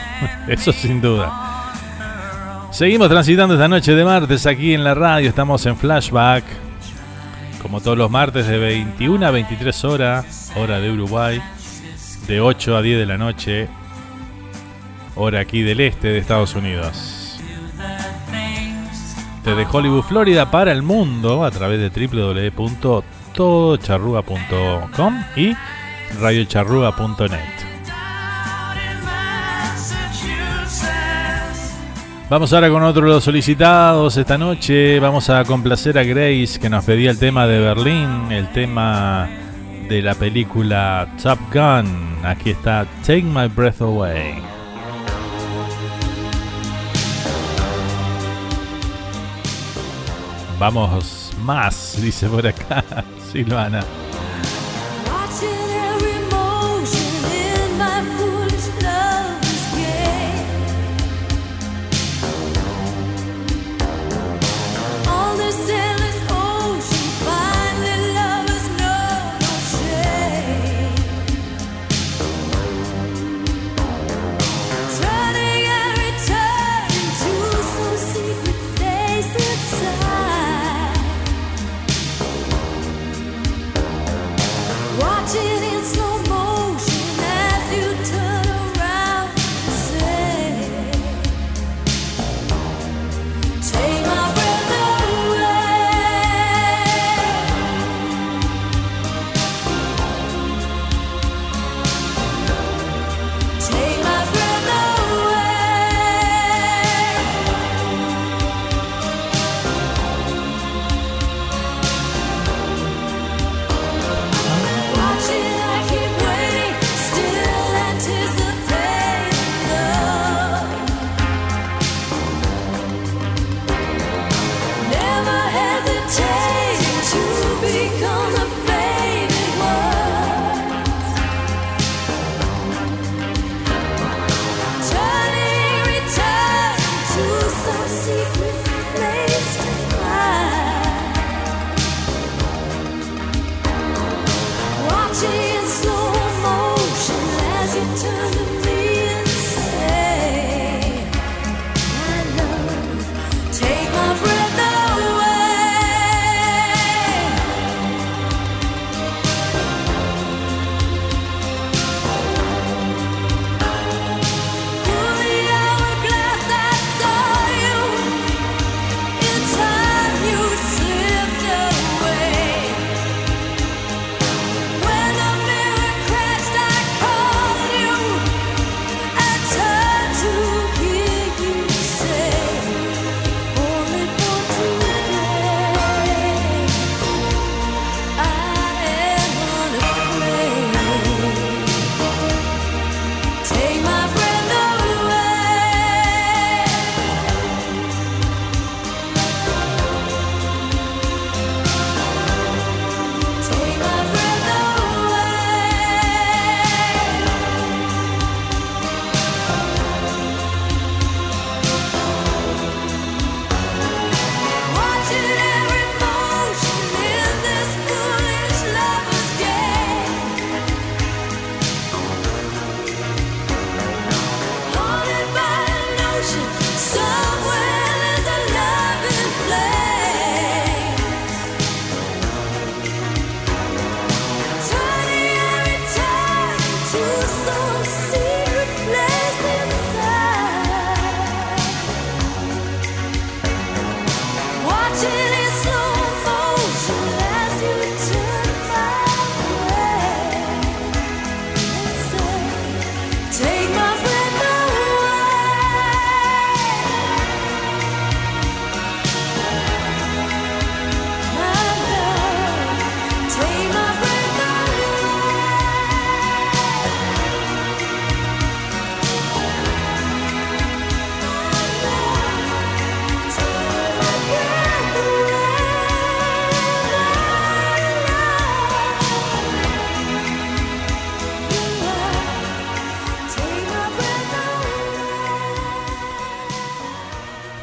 [0.48, 1.32] Eso sin duda.
[2.70, 6.44] Seguimos transitando esta noche de martes aquí en la radio, estamos en flashback.
[7.62, 11.42] Como todos los martes de 21 a 23 horas, hora de Uruguay,
[12.30, 13.68] de 8 a 10 de la noche,
[15.16, 17.40] hora aquí del este de Estados Unidos.
[19.44, 21.90] desde Hollywood, Florida, para el mundo a través de
[22.54, 25.56] www.todocharruga.com y
[26.20, 27.40] radiocharruga.net.
[32.28, 35.00] Vamos ahora con otro de los solicitados esta noche.
[35.00, 39.28] Vamos a complacer a Grace que nos pedía el tema de Berlín, el tema
[39.90, 42.24] de la película Top Gun.
[42.24, 44.40] Aquí está Take My Breath Away.
[50.60, 52.84] Vamos más, dice por acá
[53.32, 53.84] Silvana.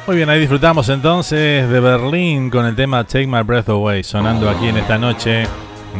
[0.07, 4.49] Muy bien, ahí disfrutamos entonces de Berlín con el tema Take My Breath Away, sonando
[4.49, 5.45] aquí en esta noche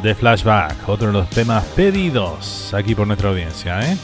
[0.02, 3.82] de Flashback, otro de los temas pedidos aquí por nuestra audiencia.
[3.82, 3.98] ¿eh?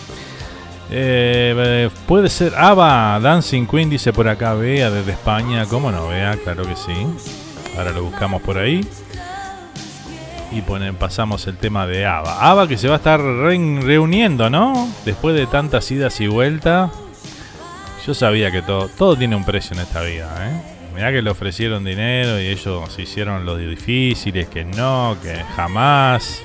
[0.91, 6.09] Eh, puede ser Ava, Dancing Queen, dice por acá, vea desde España, ¿cómo no?
[6.09, 7.07] Vea, claro que sí.
[7.77, 8.85] Ahora lo buscamos por ahí.
[10.51, 12.41] Y ponen, pasamos el tema de Ava.
[12.41, 14.87] Ava que se va a estar re- reuniendo, ¿no?
[15.05, 16.91] Después de tantas idas y vueltas.
[18.05, 20.73] Yo sabía que todo, todo tiene un precio en esta vida, ¿eh?
[20.93, 26.43] Mirá que le ofrecieron dinero y ellos hicieron los difíciles, que no, que jamás,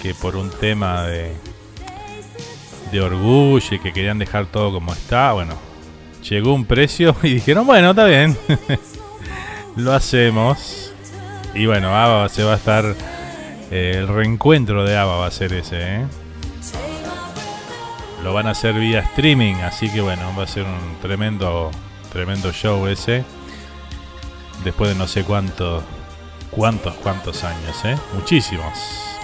[0.00, 1.34] que por un tema de,
[2.90, 5.32] de orgullo y que querían dejar todo como está.
[5.32, 5.56] Bueno,
[6.22, 8.36] llegó un precio y dijeron, bueno, está bien,
[9.76, 10.92] lo hacemos.
[11.54, 12.94] Y bueno, ABBA se va a estar,
[13.70, 16.06] eh, el reencuentro de ABBA va a ser ese, ¿eh?
[18.22, 21.70] Lo van a hacer vía streaming, así que bueno, va a ser un tremendo,
[22.12, 23.24] tremendo show ese.
[24.62, 25.82] Después de no sé cuántos,
[26.50, 27.96] cuántos, cuántos años, ¿eh?
[28.14, 28.74] Muchísimos,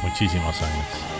[0.02, 1.16] muchísimos años.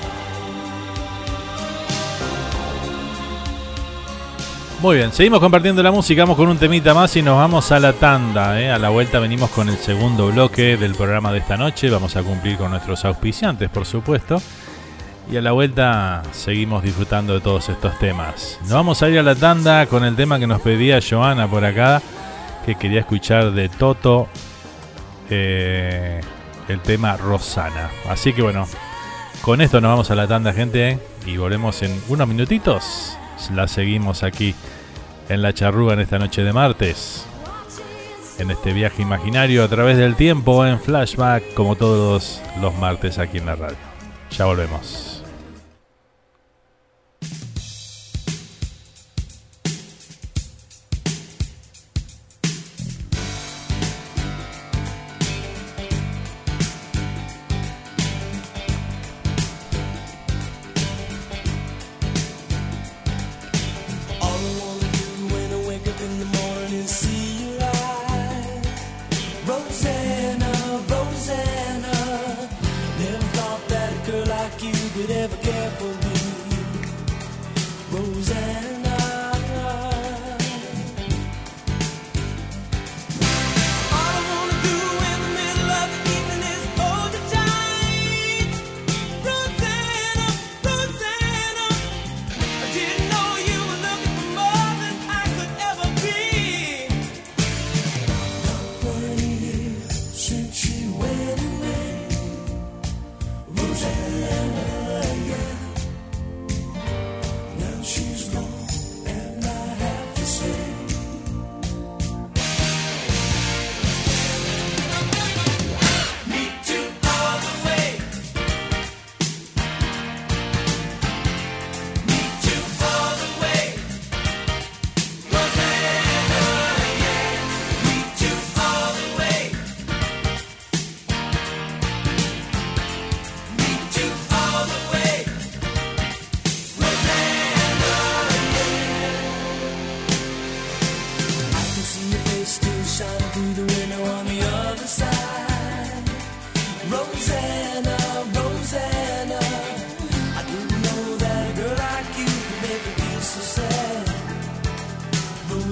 [4.81, 7.81] Muy bien, seguimos compartiendo la música, vamos con un temita más y nos vamos a
[7.81, 8.61] la tanda.
[8.61, 8.71] ¿eh?
[8.71, 11.89] A la vuelta venimos con el segundo bloque del programa de esta noche.
[11.89, 14.41] Vamos a cumplir con nuestros auspiciantes, por supuesto.
[15.29, 18.59] Y a la vuelta seguimos disfrutando de todos estos temas.
[18.63, 21.65] Nos vamos a ir a la tanda con el tema que nos pedía Joana por
[21.65, 22.01] acá,
[22.65, 24.29] que quería escuchar de Toto
[25.29, 26.21] eh,
[26.69, 27.91] el tema Rosana.
[28.09, 28.69] Así que bueno,
[29.43, 33.17] con esto nos vamos a la tanda, gente, y volvemos en unos minutitos.
[33.53, 34.55] La seguimos aquí
[35.29, 37.27] en la charrúa en esta noche de martes.
[38.39, 43.39] En este viaje imaginario a través del tiempo en flashback, como todos los martes aquí
[43.39, 43.77] en la radio.
[44.31, 45.16] Ya volvemos.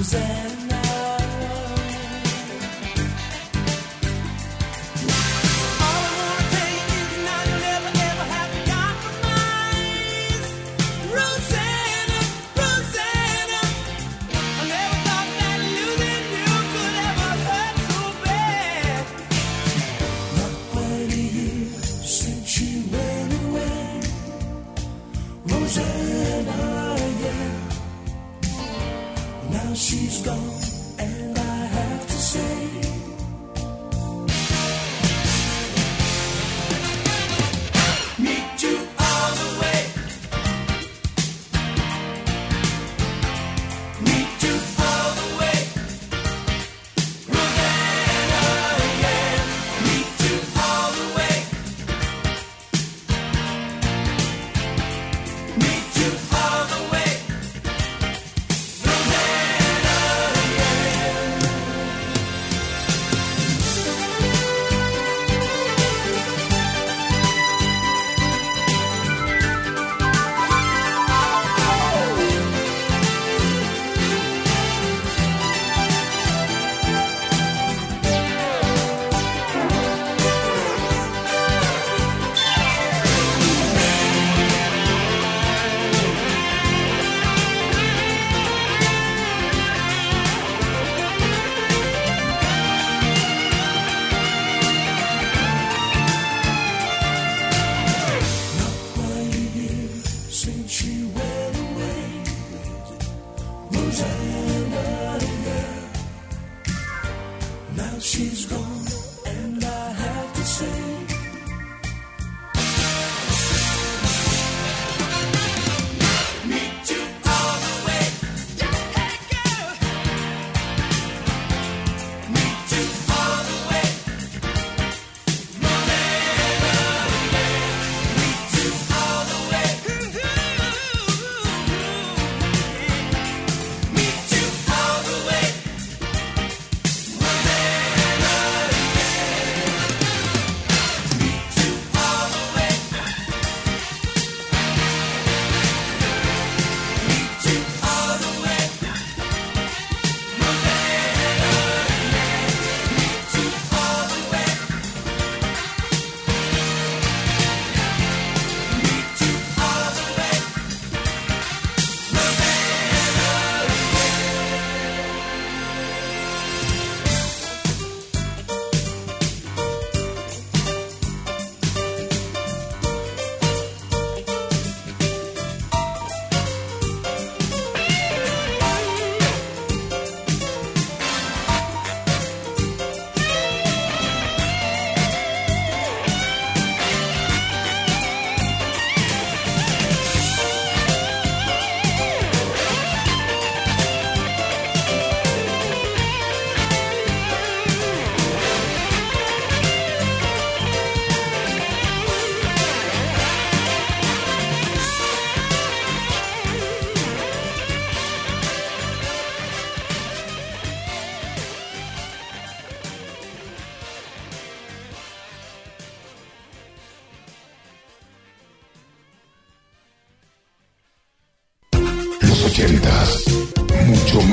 [0.05, 0.64] Susan.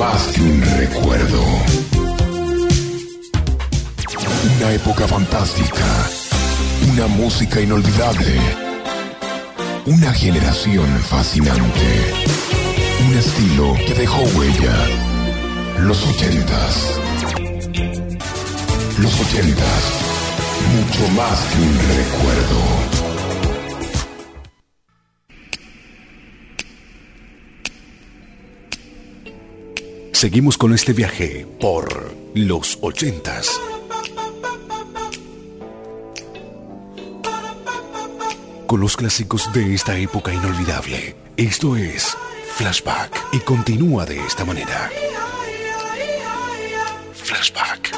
[0.02, 1.42] Más que un recuerdo.
[4.56, 5.86] Una época fantástica,
[6.90, 8.34] una música inolvidable,
[9.86, 11.88] una generación fascinante,
[13.06, 14.76] un estilo que dejó huella.
[15.78, 17.00] Los ochentas.
[18.98, 19.82] Los ochentas,
[20.74, 23.11] mucho más que un recuerdo.
[30.22, 33.60] Seguimos con este viaje por los ochentas.
[38.68, 41.16] Con los clásicos de esta época inolvidable.
[41.36, 42.16] Esto es
[42.54, 44.92] Flashback y continúa de esta manera.
[47.14, 47.90] Flashback.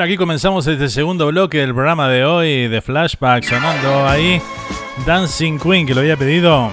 [0.00, 4.40] Aquí comenzamos este segundo bloque del programa de hoy de Flashback sonando ahí
[5.04, 6.70] Dancing Queen, que lo había pedido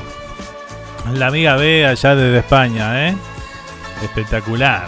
[1.11, 3.15] la amiga B allá desde España, ¿eh?
[4.03, 4.87] Espectacular.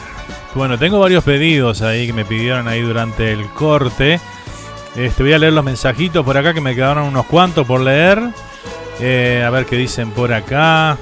[0.54, 4.20] Bueno, tengo varios pedidos ahí que me pidieron ahí durante el corte.
[4.96, 8.22] Este, voy a leer los mensajitos por acá que me quedaron unos cuantos por leer.
[9.00, 10.96] Eh, a ver qué dicen por acá.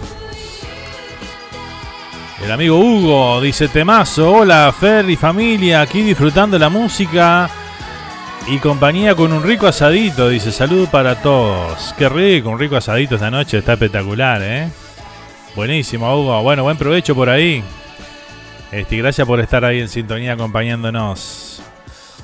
[2.44, 7.50] El amigo Hugo dice Temazo, hola Fer y familia, aquí disfrutando la música
[8.48, 11.96] y compañía con un rico asadito, dice salud para todos.
[11.98, 14.70] Qué rico, un rico asadito esta noche, está espectacular, ¿eh?
[15.56, 16.44] Buenísimo, Hugo.
[16.44, 17.64] Bueno, buen provecho por ahí.
[18.72, 21.64] Este, gracias por estar ahí en sintonía acompañándonos.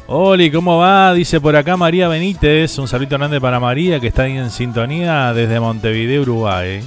[0.08, 1.14] Oli, ¿cómo va?
[1.14, 2.78] Dice por acá María Benítez.
[2.78, 6.84] Un saludo grande para María que está ahí en sintonía desde Montevideo, Uruguay.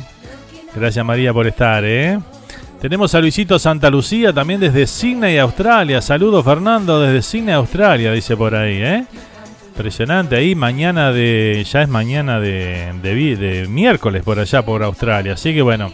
[0.77, 2.19] Gracias María por estar, ¿eh?
[2.81, 6.03] Tenemos a Luisito Santa Lucía también desde Sydney, Australia.
[6.03, 9.05] Saludos Fernando desde Sydney, Australia, dice por ahí, ¿eh?
[9.69, 11.65] Impresionante ahí, mañana de.
[11.71, 15.33] Ya es mañana de, de, de miércoles por allá por Australia.
[15.33, 15.93] Así que bueno,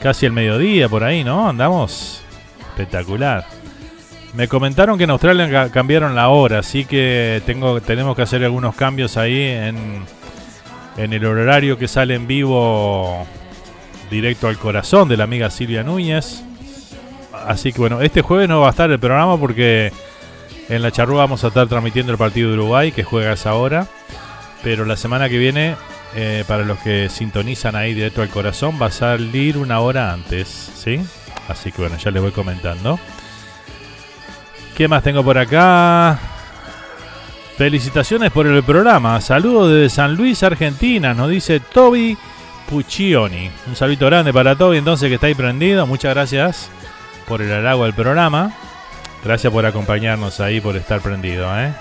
[0.00, 1.48] casi el mediodía por ahí, ¿no?
[1.48, 2.22] Andamos
[2.70, 3.44] espectacular.
[4.34, 8.42] Me comentaron que en Australia ca- cambiaron la hora, así que tengo, tenemos que hacer
[8.44, 9.76] algunos cambios ahí en,
[10.96, 13.26] en el horario que sale en vivo
[14.10, 16.42] directo al corazón de la amiga Silvia Núñez.
[17.46, 19.92] Así que bueno, este jueves no va a estar el programa porque
[20.68, 23.54] en la charrúa vamos a estar transmitiendo el partido de Uruguay que juega a esa
[23.54, 23.86] hora.
[24.62, 25.76] Pero la semana que viene,
[26.14, 30.48] eh, para los que sintonizan ahí directo al corazón, va a salir una hora antes,
[30.48, 31.00] ¿sí?
[31.48, 32.98] Así que bueno, ya les voy comentando.
[34.74, 36.18] ¿Qué más tengo por acá?
[37.56, 39.20] Felicitaciones por el programa.
[39.20, 41.14] Saludos desde San Luis, Argentina.
[41.14, 42.16] Nos dice Toby
[42.68, 43.50] Puccioni.
[43.66, 45.86] Un saludo grande para Toby, entonces que está ahí prendido.
[45.86, 46.70] Muchas gracias
[47.28, 48.52] por el halago del programa.
[49.24, 51.46] Gracias por acompañarnos ahí, por estar prendido.
[51.58, 51.72] ¿eh?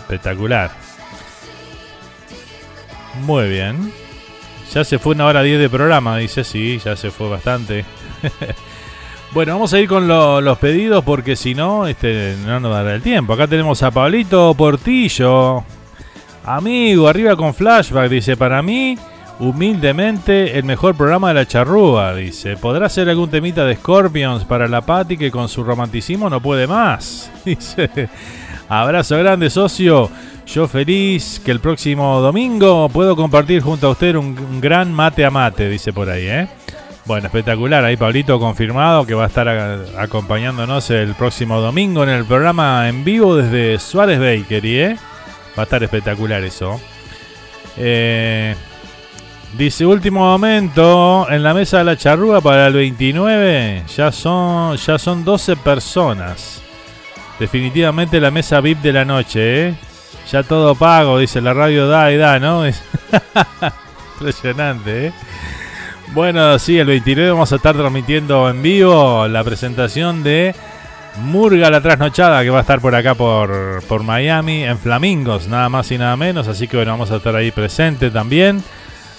[0.00, 0.70] Espectacular.
[3.22, 3.92] Muy bien.
[4.72, 6.44] Ya se fue una hora 10 de programa, dice.
[6.44, 7.84] Sí, ya se fue bastante.
[9.30, 12.94] Bueno, vamos a ir con lo- los pedidos porque si no, este, no nos dará
[12.94, 13.34] el tiempo.
[13.34, 15.64] Acá tenemos a Pablito Portillo.
[16.46, 18.96] Amigo, arriba con flashback, dice, para mí,
[19.40, 22.56] humildemente, el mejor programa de la charrúa, dice.
[22.56, 26.66] ¿Podrá ser algún temita de Scorpions para la Patti que con su romanticismo no puede
[26.66, 27.30] más?
[27.44, 28.08] Dice,
[28.68, 30.10] abrazo grande, socio.
[30.46, 35.30] Yo feliz que el próximo domingo puedo compartir junto a usted un, gran mate a
[35.30, 36.48] mate, dice por ahí, ¿eh?
[37.04, 37.84] Bueno, espectacular.
[37.84, 39.46] Ahí Pablito confirmado que va a estar
[39.98, 44.96] acompañándonos el próximo domingo en el programa en vivo desde Suárez Bakery, ¿eh?
[45.56, 46.80] Va a estar espectacular eso.
[47.76, 48.54] Eh,
[49.56, 53.84] dice último momento en la mesa de la charrúa para el 29.
[53.96, 56.62] Ya son, ya son 12 personas.
[57.38, 59.74] Definitivamente la mesa VIP de la noche, ¿eh?
[60.30, 62.64] Ya todo pago, dice la radio da y da, ¿no?
[62.66, 62.82] Es-
[64.20, 65.12] Impresionante, ¿eh?
[66.12, 70.54] Bueno, sí, el 29 vamos a estar transmitiendo en vivo la presentación de
[71.22, 75.68] Murga la Trasnochada, que va a estar por acá por, por Miami, en Flamingos, nada
[75.68, 76.48] más y nada menos.
[76.48, 78.62] Así que bueno, vamos a estar ahí presente también.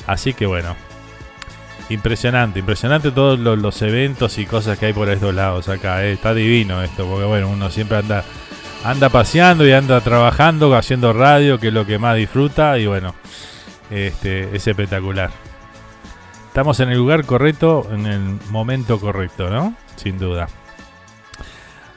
[0.10, 0.76] Así que bueno,
[1.90, 6.04] impresionante, impresionante todos los, eventos y cosas que hay por estos lados acá.
[6.04, 6.14] ¿eh?
[6.14, 8.24] Está divino esto, porque bueno, uno siempre anda,
[8.84, 12.80] anda paseando y anda trabajando, haciendo radio, que es lo que más disfruta.
[12.80, 13.14] Y bueno,
[13.92, 15.30] este, es espectacular.
[16.48, 19.76] Estamos en el lugar correcto, en el momento correcto, ¿no?
[19.96, 20.48] Sin duda.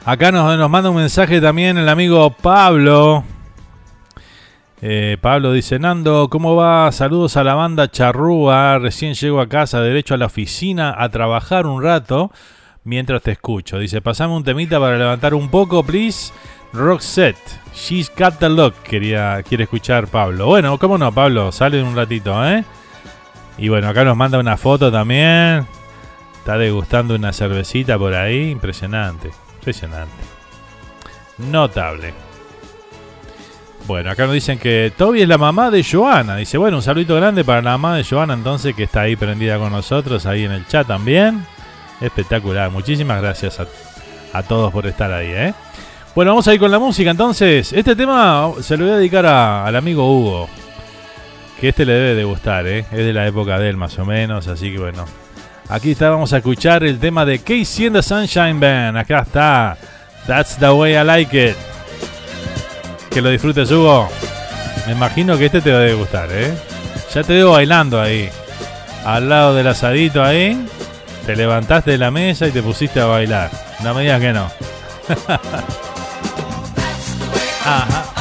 [0.05, 3.23] Acá nos, nos manda un mensaje también el amigo Pablo.
[4.85, 6.91] Eh, Pablo dice, Nando, ¿cómo va?
[6.91, 8.79] Saludos a la banda Charrúa.
[8.79, 12.33] Recién llego a casa, derecho a la oficina, a trabajar un rato
[12.83, 13.79] mientras te escucho.
[13.79, 16.33] Dice, pasame un temita para levantar un poco, please.
[16.73, 17.37] Roxette,
[17.73, 20.47] She's Got the Look, quería, quiere escuchar Pablo.
[20.47, 21.53] Bueno, ¿cómo no, Pablo?
[21.53, 22.65] Sale un ratito, ¿eh?
[23.57, 25.65] Y bueno, acá nos manda una foto también.
[26.39, 28.49] Está degustando una cervecita por ahí.
[28.49, 29.31] Impresionante.
[29.59, 30.23] Impresionante.
[31.37, 32.32] Notable.
[33.85, 36.37] Bueno, acá nos dicen que Toby es la mamá de Joana.
[36.37, 39.57] Dice, bueno, un saludito grande para la mamá de Joana entonces que está ahí prendida
[39.57, 41.45] con nosotros, ahí en el chat también.
[41.99, 42.71] Espectacular.
[42.71, 43.67] Muchísimas gracias a,
[44.31, 45.53] a todos por estar ahí, ¿eh?
[46.15, 47.73] Bueno, vamos a ir con la música entonces.
[47.73, 50.49] Este tema se lo voy a dedicar a- al amigo Hugo.
[51.59, 52.79] Que este le debe de gustar, ¿eh?
[52.91, 55.05] Es de la época de él más o menos, así que bueno.
[55.69, 58.97] Aquí está, vamos a escuchar el tema de Casey and the Sunshine Band.
[58.97, 59.77] Acá está.
[60.27, 61.55] That's the way I like it.
[63.13, 64.09] Que lo disfrutes, Hugo.
[64.87, 66.51] Me imagino que este te debe gustar, ¿eh?
[67.13, 68.29] Ya te veo bailando ahí.
[69.05, 70.65] Al lado del asadito ahí.
[71.25, 73.51] Te levantaste de la mesa y te pusiste a bailar.
[73.83, 74.51] No me digas que no.
[77.65, 78.12] Ajá.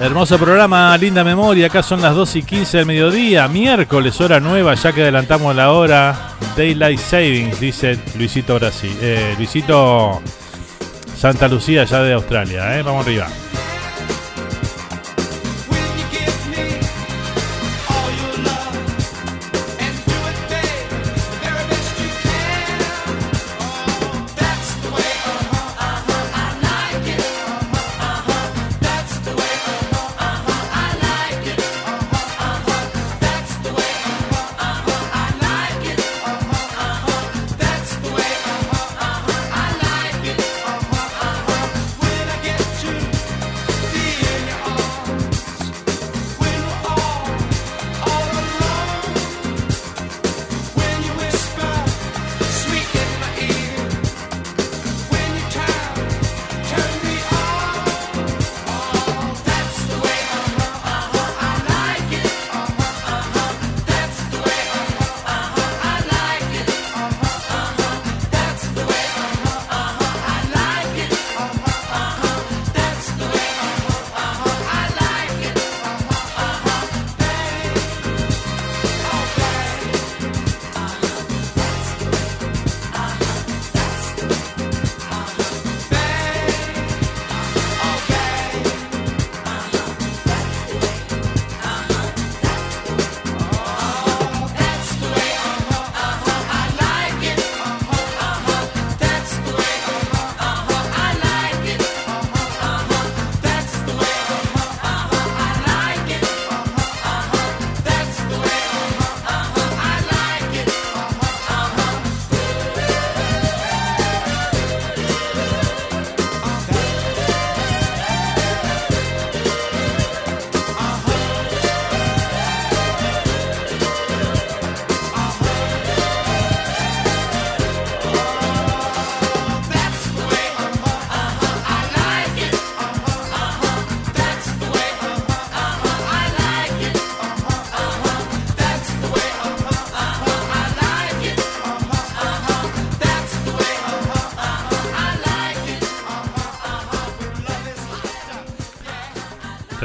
[0.00, 1.66] Hermoso programa, linda memoria.
[1.66, 3.48] Acá son las 2 y 15 del mediodía.
[3.48, 6.36] Miércoles, hora nueva, ya que adelantamos la hora.
[6.56, 8.96] Daylight Savings, dice Luisito Brasil.
[9.00, 10.22] Eh, Luisito
[11.16, 12.82] Santa Lucía, ya de Australia, ¿eh?
[12.82, 13.26] Vamos arriba.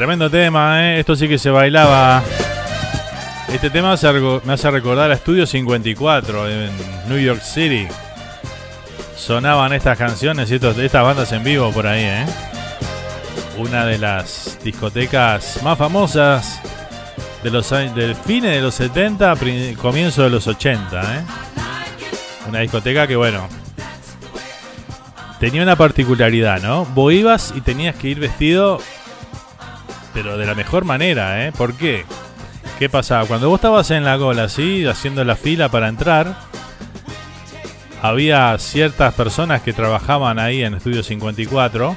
[0.03, 0.99] Tremendo tema, ¿eh?
[0.99, 2.21] Esto sí que se bailaba.
[3.47, 3.95] Este tema
[4.43, 6.71] me hace recordar a Estudio 54 en
[7.07, 7.87] New York City.
[9.15, 12.25] Sonaban estas canciones y estas bandas en vivo por ahí, ¿eh?
[13.57, 16.59] Una de las discotecas más famosas
[17.41, 21.21] del fines de los 70, pri- comienzo de los 80, ¿eh?
[22.49, 23.47] Una discoteca que, bueno,
[25.39, 26.83] tenía una particularidad, ¿no?
[26.87, 28.81] Vos ibas y tenías que ir vestido
[30.13, 31.51] pero de la mejor manera, ¿eh?
[31.51, 32.05] ¿Por qué?
[32.79, 33.25] ¿Qué pasaba?
[33.25, 36.35] Cuando vos estabas en la cola, así, haciendo la fila para entrar,
[38.01, 41.95] había ciertas personas que trabajaban ahí en Estudio 54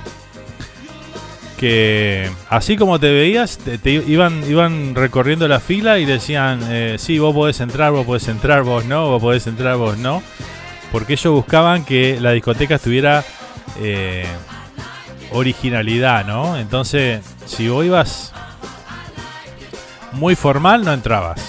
[1.58, 7.18] que, así como te veías, te, iban, iban recorriendo la fila y decían, eh, sí,
[7.18, 10.22] vos podés entrar, vos podés entrar, vos no, vos podés entrar, vos no,
[10.92, 13.24] porque ellos buscaban que la discoteca estuviera...
[13.80, 14.26] eh,
[15.32, 16.56] originalidad, ¿no?
[16.56, 18.32] Entonces, si vos ibas
[20.12, 21.40] muy formal, no entrabas.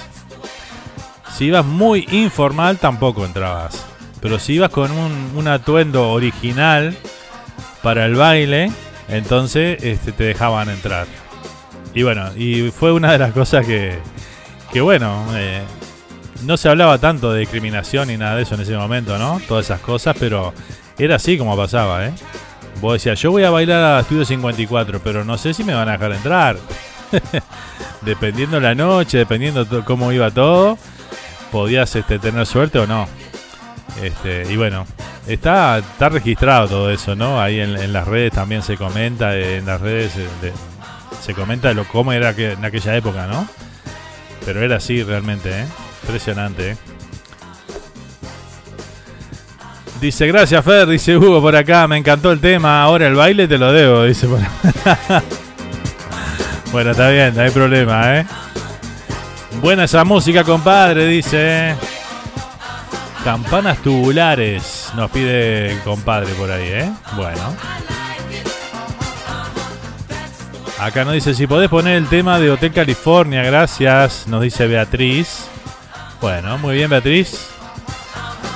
[1.36, 3.86] Si ibas muy informal, tampoco entrabas.
[4.22, 6.98] Pero si ibas con un, atuendo original
[7.84, 8.72] para el baile,
[9.08, 11.08] entonces este, te dejaban entrar.
[11.94, 14.00] Y bueno, y fue una de las cosas que,
[14.72, 15.62] que bueno, eh,
[16.44, 19.40] no se hablaba tanto de discriminación ni nada de eso en ese momento, ¿no?
[19.48, 20.54] Todas esas cosas, pero
[20.98, 22.14] era así como pasaba, ¿eh?
[22.82, 25.90] Vos decías, yo voy a bailar a Estudio 54, pero no sé si me van
[25.90, 26.58] a dejar entrar.
[28.02, 30.78] dependiendo la noche, dependiendo cómo iba todo,
[31.52, 33.08] podías este, tener suerte o no.
[34.02, 34.86] Este, y bueno,
[35.28, 37.42] está, está registrado todo eso, ¿no?
[37.42, 40.54] Ahí en, las redes también se comenta, en las redes eh,
[41.22, 43.48] se comenta lo cómo era en aquella época, ¿no?
[44.46, 45.66] Pero era así realmente, ¿eh?
[46.04, 46.78] Impresionante, ¿eh?
[50.00, 53.58] Dice, gracias Fer, dice Hugo por acá, me encantó el tema, ahora el baile te
[53.58, 54.40] lo debo, dice por.
[56.72, 58.26] Bueno, está bien, no hay problema, ¿eh?
[59.62, 61.76] Buena esa música, compadre, dice.
[63.24, 66.92] Campanas tubulares, nos pide el compadre por ahí, ¿eh?
[67.16, 67.56] Bueno.
[70.80, 75.48] Acá nos dice, si podés poner el tema de Hotel California, gracias, nos dice Beatriz.
[76.22, 77.57] Bueno, muy bien, Beatriz.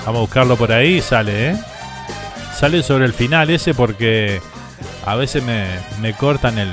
[0.05, 1.55] Vamos a buscarlo por ahí, sale, ¿eh?
[2.57, 4.41] Sale sobre el final ese porque
[5.05, 5.65] a veces me,
[6.01, 6.71] me cortan el,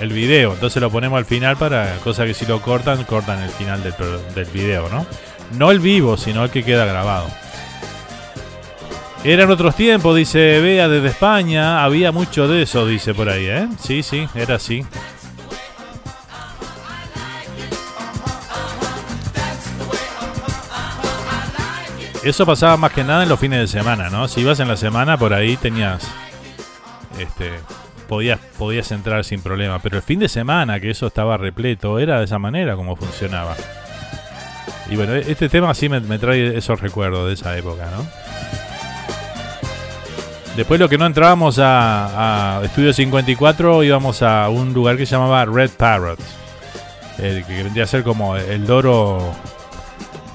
[0.00, 0.52] el video.
[0.52, 3.94] Entonces lo ponemos al final para cosa que si lo cortan, cortan el final del,
[4.34, 5.06] del video, ¿no?
[5.56, 7.26] No el vivo, sino el que queda grabado.
[9.24, 11.82] Eran otros tiempos, dice Bea desde España.
[11.82, 13.68] Había mucho de eso, dice por ahí, ¿eh?
[13.82, 14.84] Sí, sí, era así.
[22.22, 24.28] Eso pasaba más que nada en los fines de semana, ¿no?
[24.28, 26.06] Si ibas en la semana, por ahí tenías.
[27.18, 27.52] Este.
[28.08, 29.78] Podías, podías entrar sin problema.
[29.80, 33.54] Pero el fin de semana, que eso estaba repleto, era de esa manera como funcionaba.
[34.90, 38.06] Y bueno, este tema sí me, trae esos recuerdos de esa época, ¿no?
[40.56, 45.14] Después lo que no entrábamos a, a Estudio 54, íbamos a un lugar que se
[45.14, 46.18] llamaba Red Parrot.
[47.18, 49.34] El que vendría a ser como el loro.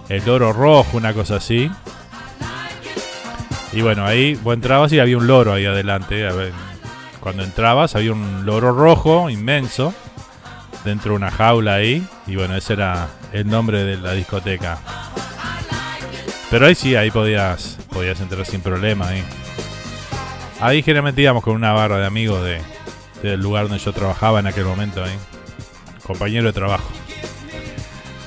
[0.09, 1.71] El loro rojo, una cosa así.
[3.71, 6.27] Y bueno, ahí vos entrabas y había un loro ahí adelante.
[7.19, 9.93] Cuando entrabas había un loro rojo inmenso
[10.85, 12.05] dentro de una jaula ahí.
[12.27, 14.77] Y bueno, ese era el nombre de la discoteca.
[16.51, 19.07] Pero ahí sí, ahí podías, podías entrar sin problema.
[19.07, 19.23] Ahí,
[20.59, 22.61] ahí generalmente íbamos con una barra de amigos de,
[23.23, 25.03] del lugar donde yo trabajaba en aquel momento.
[26.05, 26.91] Compañero de trabajo.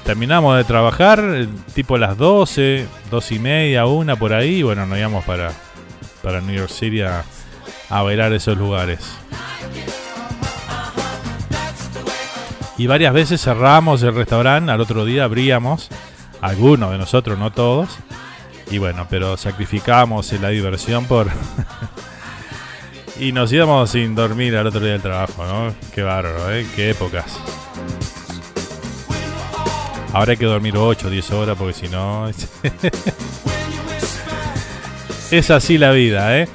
[0.06, 4.62] Terminamos de trabajar, eh, tipo las 12, 2 y media, una por ahí.
[4.62, 5.50] Bueno, nos íbamos para,
[6.22, 7.24] para New York City a,
[7.90, 9.00] a bailar esos lugares.
[12.78, 15.88] Y varias veces cerramos el restaurante, al otro día abríamos,
[16.40, 17.98] algunos de nosotros, no todos.
[18.70, 21.26] Y bueno, pero sacrificamos la diversión por...
[23.18, 25.74] y nos íbamos sin dormir al otro día del trabajo, ¿no?
[25.92, 26.64] Qué bárbaro, ¿eh?
[26.76, 27.40] Qué épocas.
[30.16, 32.26] Ahora hay que dormir 8 o 10 horas porque si no...
[35.30, 36.48] es así la vida, ¿eh?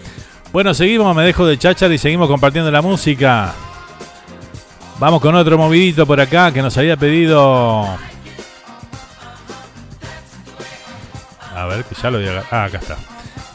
[0.51, 3.53] Bueno, seguimos, me dejo de cháchar y seguimos compartiendo la música.
[4.97, 7.85] Vamos con otro movidito por acá que nos había pedido.
[11.55, 12.43] A ver, que ya lo había.
[12.49, 12.97] Ah, acá está.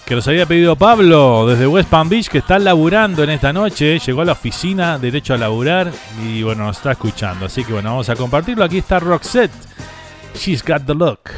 [0.04, 3.98] Que nos había pedido Pablo desde West Palm Beach, que está laburando en esta noche.
[3.98, 5.90] Llegó a la oficina, derecho a laburar.
[6.24, 7.46] Y bueno, nos está escuchando.
[7.46, 8.62] Así que bueno, vamos a compartirlo.
[8.62, 9.66] Aquí está Roxette.
[10.36, 11.34] She's got the look.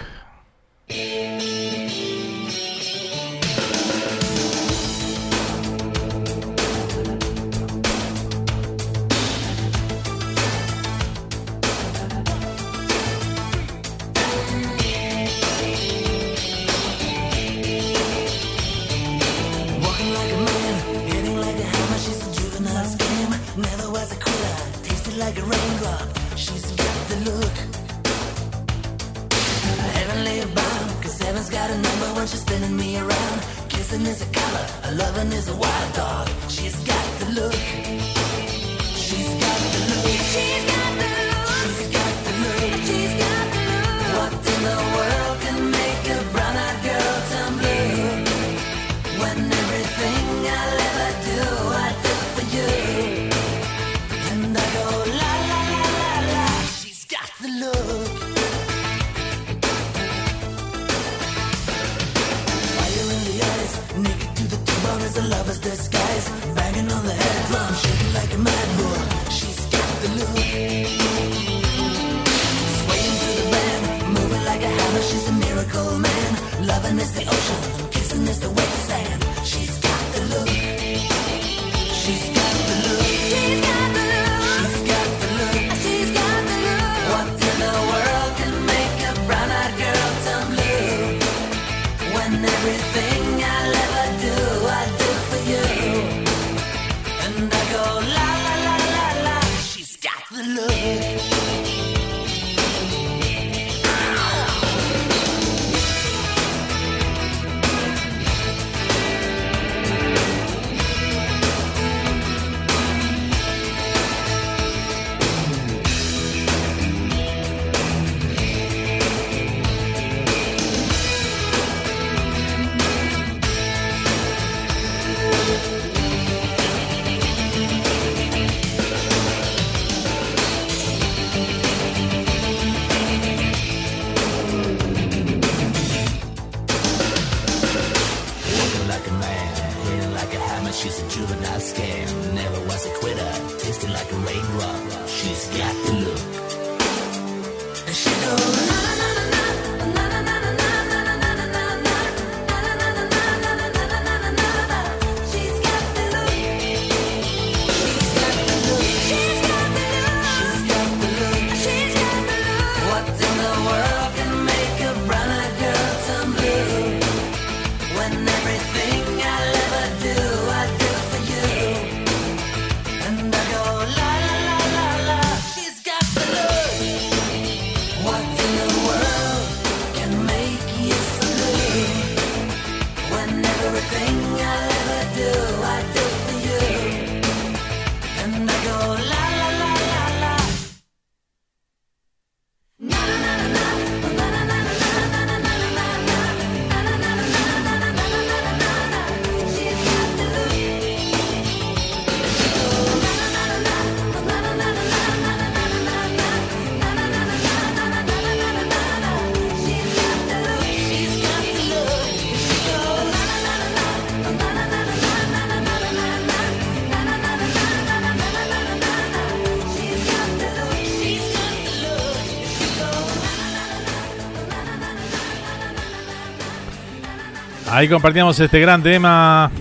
[227.78, 229.52] Ahí compartíamos este gran tema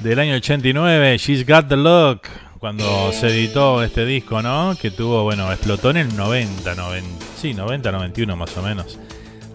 [0.00, 2.20] del año 89, She's Got the Look,
[2.58, 4.76] cuando se editó este disco, ¿no?
[4.78, 8.98] Que tuvo, bueno, explotó en el 90, 90 sí, 90, 91 más o menos.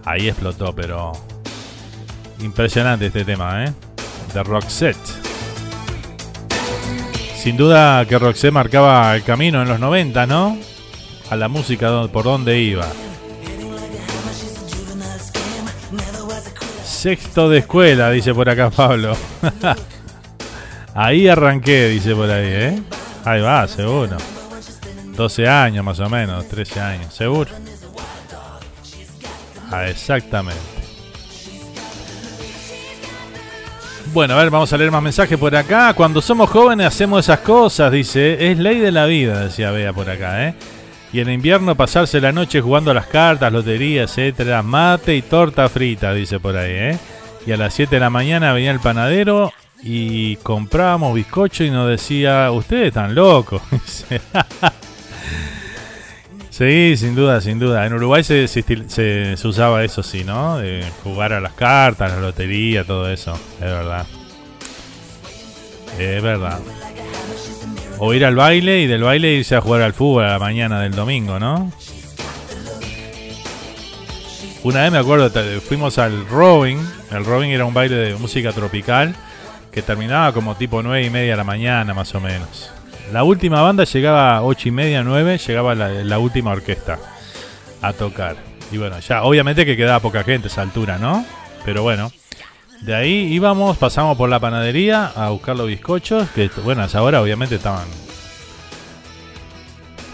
[0.04, 1.12] Ahí explotó, pero
[2.40, 3.72] impresionante este tema, ¿eh?
[4.34, 4.98] De Roxette.
[7.36, 10.58] Sin duda que Roxette marcaba el camino en los 90, ¿no?
[11.30, 12.88] A la música por donde iba.
[17.00, 19.16] Sexto de escuela, dice por acá Pablo.
[20.94, 22.82] ahí arranqué, dice por ahí, ¿eh?
[23.24, 24.18] Ahí va, seguro.
[25.16, 27.50] 12 años más o menos, 13 años, seguro.
[29.70, 30.60] Ah, exactamente.
[34.12, 35.94] Bueno, a ver, vamos a leer más mensajes por acá.
[35.94, 38.50] Cuando somos jóvenes hacemos esas cosas, dice.
[38.50, 40.54] Es ley de la vida, decía Bea por acá, ¿eh?
[41.12, 45.68] Y en invierno pasarse la noche jugando a las cartas, lotería, etcétera, mate y torta
[45.68, 46.98] frita, dice por ahí, ¿eh?
[47.46, 51.88] Y a las 7 de la mañana venía el panadero y comprábamos bizcocho y nos
[51.88, 53.62] decía, ustedes están locos.
[56.50, 57.86] Sí, sin duda, sin duda.
[57.86, 60.58] En Uruguay se, se- se usaba eso, sí, ¿no?
[60.58, 63.32] De jugar a las cartas, la lotería, todo eso.
[63.54, 64.04] Es verdad.
[65.98, 66.58] Es verdad.
[68.02, 70.80] O ir al baile y del baile irse a jugar al fútbol a la mañana
[70.80, 71.70] del domingo, ¿no?
[74.62, 76.78] Una vez me acuerdo, fuimos al Robin.
[77.10, 79.14] El Robin era un baile de música tropical
[79.70, 82.70] que terminaba como tipo 9 y media de la mañana, más o menos.
[83.12, 86.98] La última banda llegaba a 8 y media, 9, llegaba la, la última orquesta
[87.82, 88.36] a tocar.
[88.72, 91.24] Y bueno, ya obviamente que quedaba poca gente a esa altura, ¿no?
[91.66, 92.10] Pero bueno,
[92.80, 97.02] de ahí íbamos, pasamos por la panadería a buscar los bizcochos, que bueno, a esa
[97.02, 97.86] hora obviamente estaban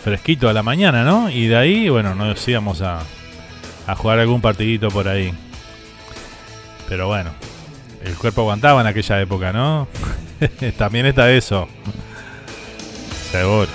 [0.03, 1.31] fresquitos a la mañana, ¿no?
[1.31, 3.01] Y de ahí, bueno, nos íbamos a,
[3.87, 5.33] a jugar algún partidito por ahí.
[6.89, 7.31] Pero bueno,
[8.05, 9.89] el cuerpo aguantaba en aquella época, ¿no?
[10.79, 11.69] También está eso.
[13.33, 13.69] Seguro.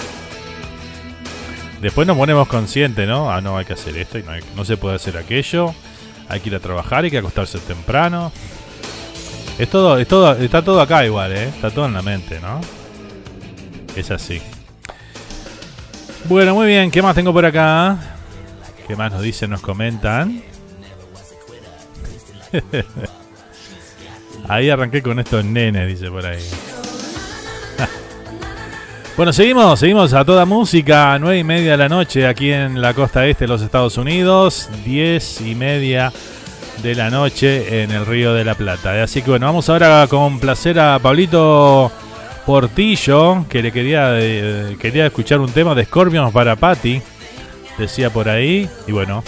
[1.81, 3.31] Después nos ponemos conscientes, ¿no?
[3.31, 5.73] Ah, no, hay que hacer esto y no, hay- no se puede hacer aquello.
[6.29, 8.31] Hay que ir a trabajar, hay que acostarse temprano.
[9.59, 11.49] Es todo, es todo, está todo acá igual, ¿eh?
[11.49, 12.61] Está todo en la mente, ¿no?
[13.95, 14.41] Es así.
[16.25, 16.91] Bueno, muy bien.
[16.91, 17.97] ¿Qué más tengo por acá?
[18.87, 20.41] ¿Qué más nos dicen, nos comentan?
[24.47, 26.41] ahí arranqué con estos nenes, dice por ahí.
[29.17, 32.93] bueno, seguimos, seguimos a toda música, nueve y media de la noche aquí en la
[32.93, 36.13] costa este de los Estados Unidos, diez y media
[36.81, 39.03] de la noche en el Río de la Plata.
[39.03, 41.91] Así que bueno, vamos ahora a complacer a Pablito
[42.45, 47.01] Portillo, que le quería, eh, quería escuchar un tema de Scorpions para Patty,
[47.77, 49.23] decía por ahí, y bueno,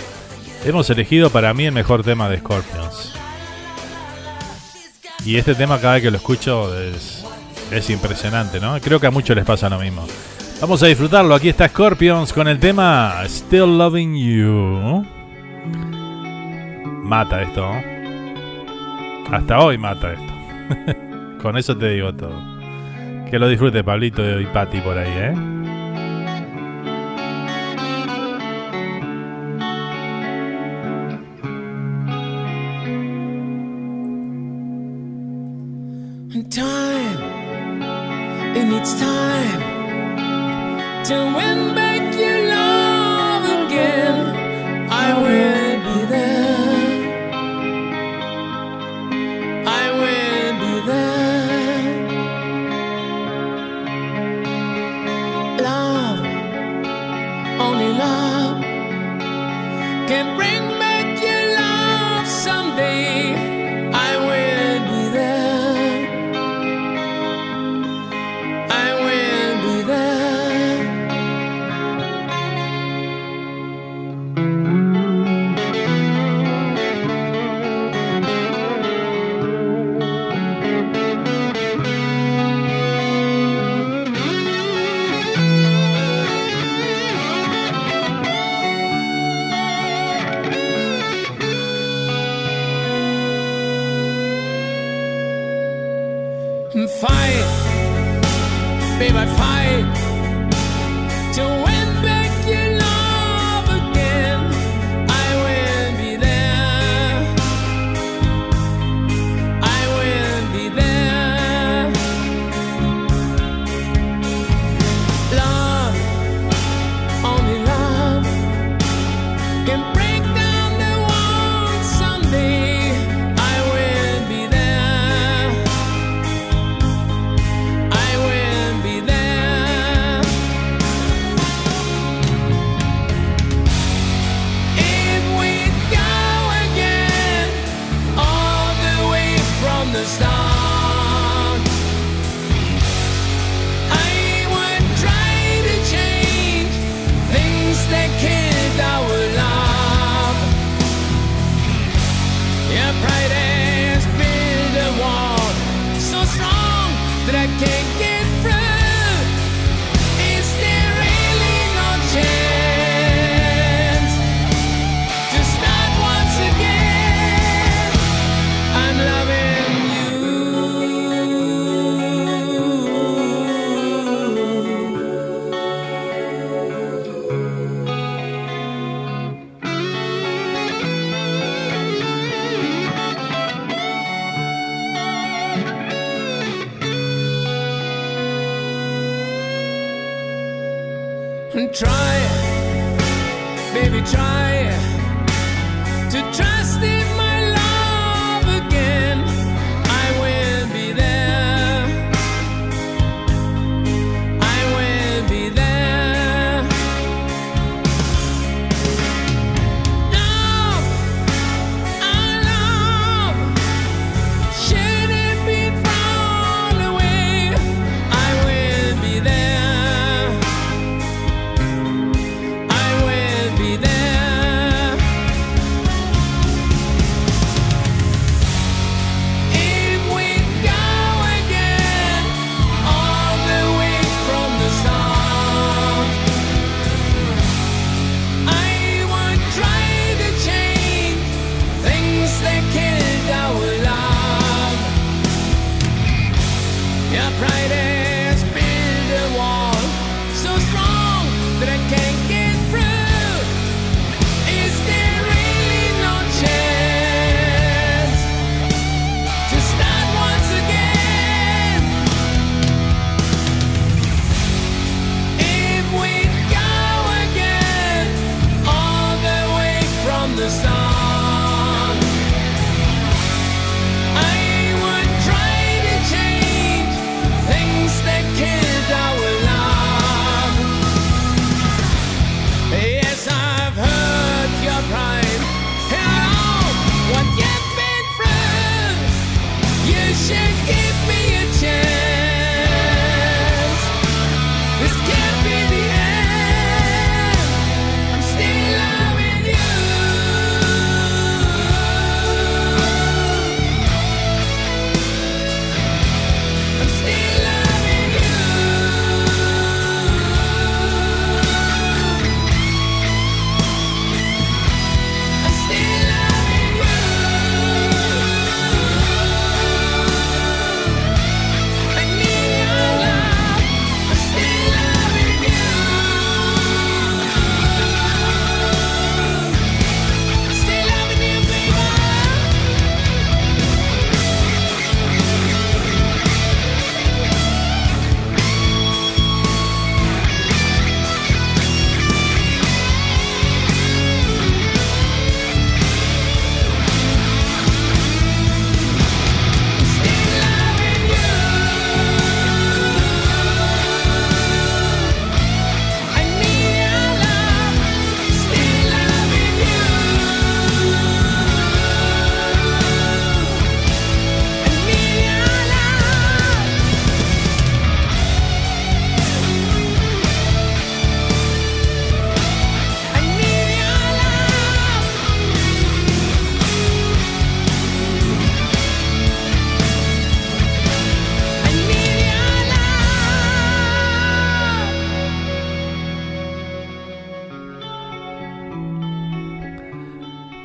[0.66, 3.14] hemos elegido para mí el mejor tema de Scorpions.
[5.26, 7.24] Y este tema cada vez que lo escucho es,
[7.72, 8.80] es impresionante, ¿no?
[8.82, 10.06] Creo que a muchos les pasa lo mismo.
[10.60, 15.06] Vamos a disfrutarlo, aquí está Scorpions con el tema Still Loving You.
[17.04, 17.94] Mata esto, ¿no?
[19.36, 20.34] Hasta hoy mata esto.
[21.42, 22.42] Con eso te digo todo.
[23.30, 25.54] Que lo disfrute Pablito y Pati por ahí, ¿eh?
[36.50, 37.24] time.
[38.84, 39.62] Time
[41.06, 41.83] to win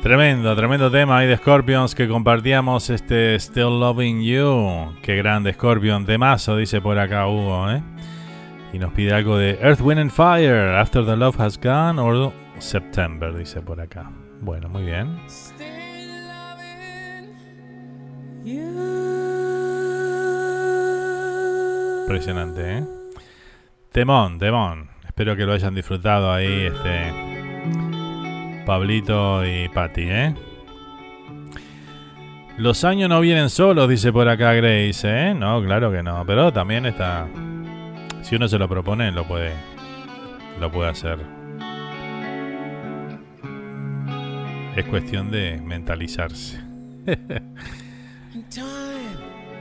[0.09, 4.95] Tremendo, tremendo tema ahí de Scorpions que compartíamos este Still Loving You.
[5.03, 7.83] Qué grande Scorpion, temazo, dice por acá Hugo, ¿eh?
[8.73, 12.33] Y nos pide algo de Earth, Wind and Fire, After the Love Has Gone or
[12.57, 14.09] September, dice por acá.
[14.41, 15.19] Bueno, muy bien.
[22.01, 22.83] Impresionante, ¿eh?
[23.91, 24.89] Temón, temón.
[25.05, 27.28] Espero que lo hayan disfrutado ahí, este.
[28.69, 30.35] Pablito y Patti, ¿eh?
[32.55, 35.33] Los años no vienen solos, dice por acá Grace, ¿eh?
[35.33, 36.23] No, claro que no.
[36.23, 37.27] Pero también está.
[38.21, 39.53] Si uno se lo propone, lo puede.
[40.59, 41.17] Lo puede hacer.
[44.75, 46.59] Es cuestión de mentalizarse.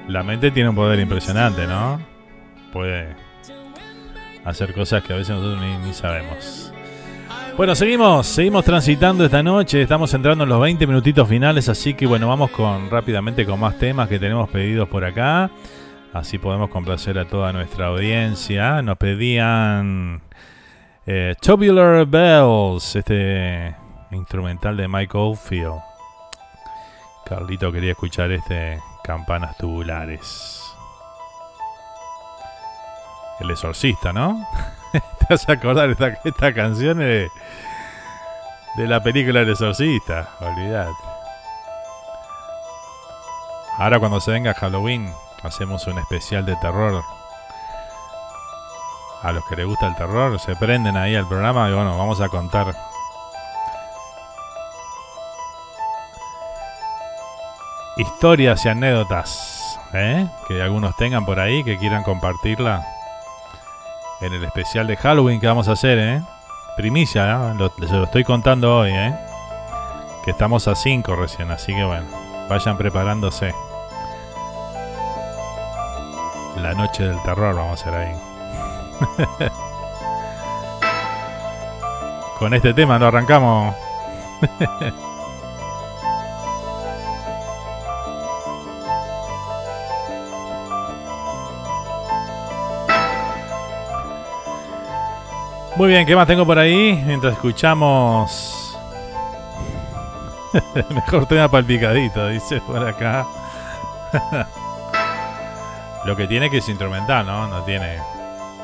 [0.07, 1.99] La mente tiene un poder impresionante, ¿no?
[2.75, 3.17] Puede
[4.45, 6.75] hacer cosas que a veces nosotros ni, ni sabemos.
[7.59, 12.07] Bueno, seguimos, seguimos transitando esta noche, estamos entrando en los 20 minutitos finales, así que
[12.07, 15.51] bueno, vamos con rápidamente con más temas que tenemos pedidos por acá.
[16.13, 18.81] Así podemos complacer a toda nuestra audiencia.
[18.81, 20.23] Nos pedían
[21.05, 23.75] eh, Tubular Bells, este
[24.13, 25.81] instrumental de Mike Oldfield.
[27.27, 30.63] Carlito quería escuchar este Campanas Tubulares.
[33.41, 34.47] El exorcista, ¿no?
[34.93, 37.31] Te vas a acordar esta, esta canción de,
[38.77, 40.93] de la película El exorcista, olvidate.
[43.79, 45.13] Ahora cuando se venga Halloween
[45.43, 47.03] hacemos un especial de terror.
[49.23, 52.21] A los que les gusta el terror se prenden ahí al programa y bueno, vamos
[52.21, 52.75] a contar
[57.97, 60.29] historias y anécdotas ¿eh?
[60.47, 62.87] que algunos tengan por ahí que quieran compartirla
[64.21, 66.23] en el especial de Halloween que vamos a hacer, ¿eh?
[66.77, 67.55] Primicia, ¿eh?
[67.57, 69.15] Lo, se lo estoy contando hoy, ¿eh?
[70.25, 72.07] Que estamos a 5 recién, así que bueno,
[72.49, 73.55] vayan preparándose.
[76.57, 79.49] La noche del terror vamos a hacer ahí.
[82.39, 83.75] Con este tema lo arrancamos.
[95.79, 97.01] Muy bien, ¿qué más tengo por ahí?
[97.07, 98.77] Mientras escuchamos.
[100.91, 103.25] Mejor tema para el picadito, dice por acá.
[106.05, 107.47] Lo que tiene que es instrumental, ¿no?
[107.47, 107.99] No tiene.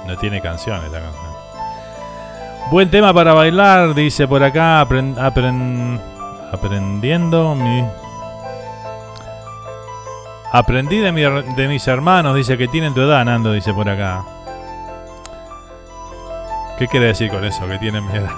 [0.07, 1.33] No tiene canciones esta canción.
[2.71, 4.83] Buen tema para bailar, dice por acá.
[4.85, 6.01] apren- apren-
[6.53, 7.85] aprendiendo mi.
[10.53, 14.25] Aprendí de, mi de mis hermanos, dice que tienen tu edad, Nando, dice por acá.
[16.79, 17.67] ¿Qué quiere decir con eso?
[17.69, 18.29] Que tienen miedo.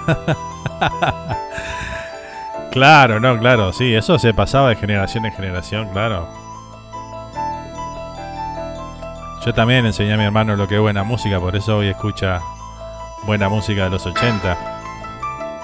[2.71, 6.27] claro, no, claro, sí, eso se pasaba de generación en generación, claro.
[9.45, 12.41] Yo también enseñé a mi hermano lo que es buena música, por eso hoy escucha
[13.25, 14.57] buena música de los 80.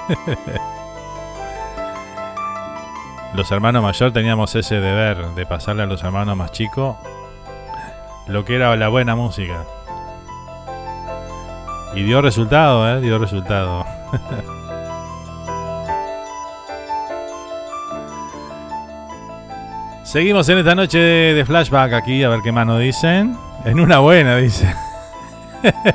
[3.35, 6.95] los hermanos mayores teníamos ese deber de pasarle a los hermanos más chicos
[8.27, 9.65] lo que era la buena música.
[11.95, 13.01] Y dio resultado, ¿eh?
[13.01, 13.85] Dio resultado.
[20.03, 23.35] Seguimos en esta noche de flashback aquí, a ver qué más nos dicen.
[23.65, 24.71] En una buena, dice.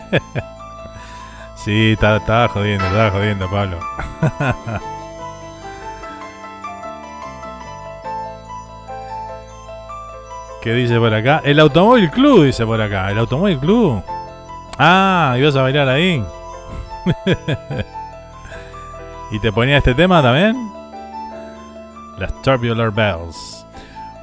[1.55, 3.79] sí, estaba, jodiendo, estaba jodiendo, Pablo.
[10.63, 11.41] ¿Qué dice por acá?
[11.45, 13.11] El Automóvil Club, dice por acá.
[13.13, 14.03] El Automóvil Club.
[14.79, 16.25] Ah, ibas a bailar ahí.
[19.31, 20.57] ¿Y te ponía este tema también?
[22.19, 23.67] Las Tubular Bells.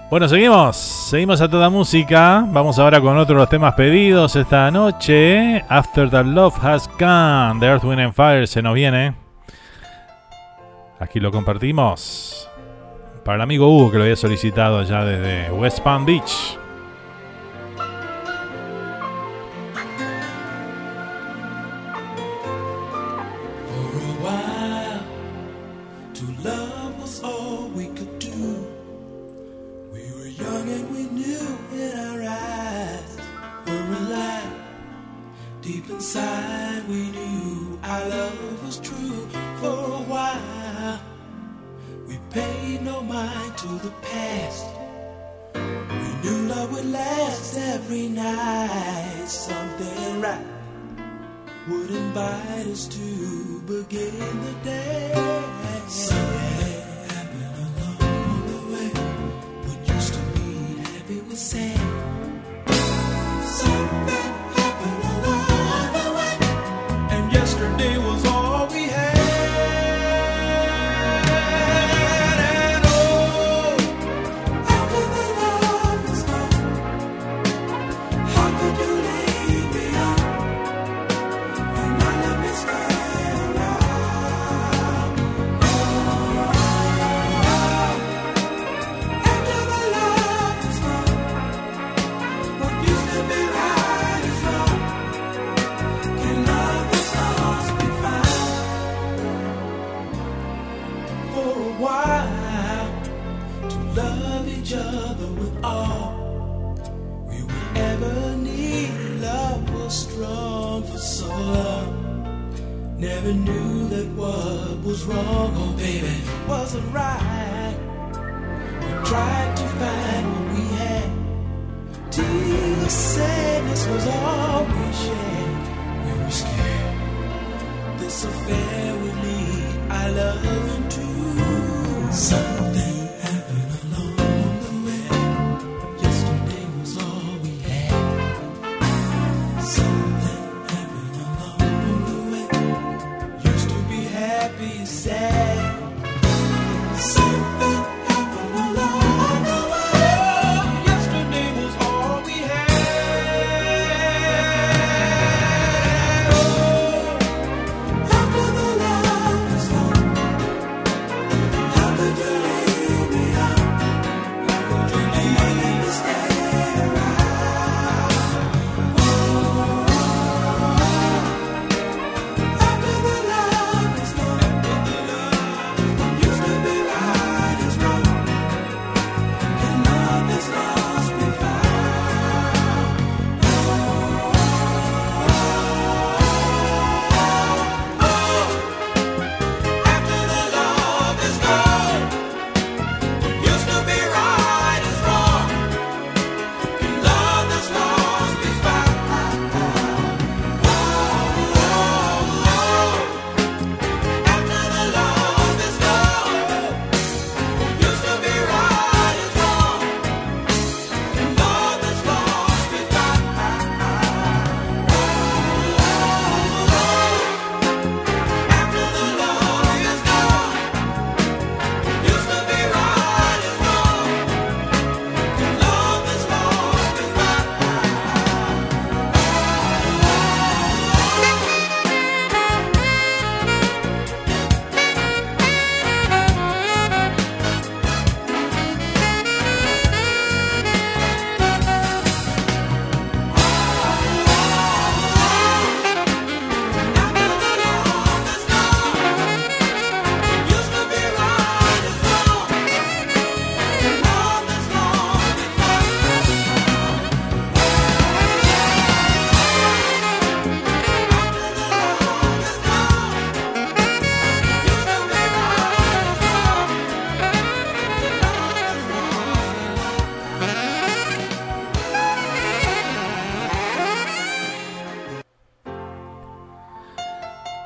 [0.10, 0.77] Bueno, seguimos.
[0.77, 2.45] Seguimos a toda música.
[2.48, 5.64] Vamos ahora con otro de los temas pedidos esta noche.
[5.68, 7.60] After the Love Has Gone.
[7.60, 9.15] The Earth, Wind and Fire se nos viene.
[10.99, 12.49] Aquí lo compartimos.
[13.23, 16.57] Para el amigo Hugo que lo había solicitado allá desde West Palm Beach.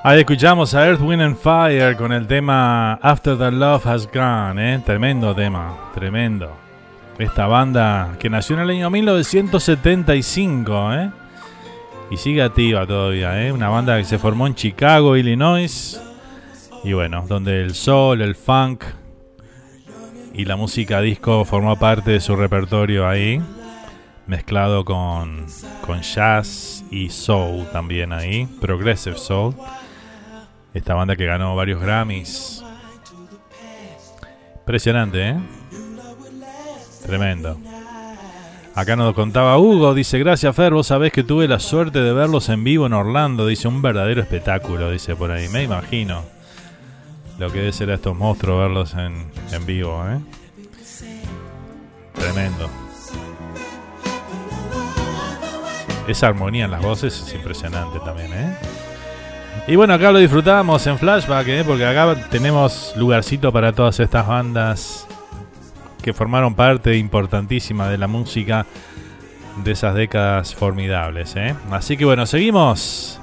[0.10, 4.74] Ahí escuchamos a Earth, Wind and Fire con el tema After the Love Has Gone,
[4.74, 4.82] ¿eh?
[4.84, 6.52] Tremendo tema, tremendo.
[7.20, 11.12] Esta banda que nació en el año 1975, ¿eh?
[12.10, 13.52] Y sigue activa todavía, ¿eh?
[13.52, 16.02] Una banda que se formó en Chicago, Illinois.
[16.84, 18.86] Y bueno, donde el soul, el funk
[20.34, 23.40] y la música disco formó parte de su repertorio ahí.
[24.26, 25.46] Mezclado con,
[25.86, 28.48] con jazz y soul también ahí.
[28.60, 29.54] Progressive soul.
[30.74, 32.64] Esta banda que ganó varios Grammys.
[34.60, 35.38] Impresionante, ¿eh?
[37.06, 37.58] Tremendo.
[38.76, 42.48] Acá nos contaba Hugo, dice, gracias Fer, vos sabés que tuve la suerte de verlos
[42.50, 46.24] en vivo en Orlando, dice, un verdadero espectáculo, dice por ahí, me imagino
[47.40, 50.20] lo que debe ser a estos monstruos verlos en, en vivo, ¿eh?
[52.14, 52.70] Tremendo.
[56.08, 58.58] Esa armonía en las voces es impresionante también, ¿eh?
[59.68, 61.64] Y bueno, acá lo disfrutamos en flashback, ¿eh?
[61.66, 65.08] porque acá tenemos lugarcito para todas estas bandas
[66.02, 68.66] que formaron parte importantísima de la música
[69.64, 71.36] de esas décadas formidables.
[71.36, 71.56] ¿eh?
[71.72, 73.20] Así que bueno, seguimos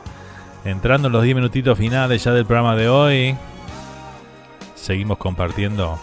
[0.64, 3.36] entrando en los 10 minutitos finales ya del programa de hoy.
[4.74, 5.98] Seguimos compartiendo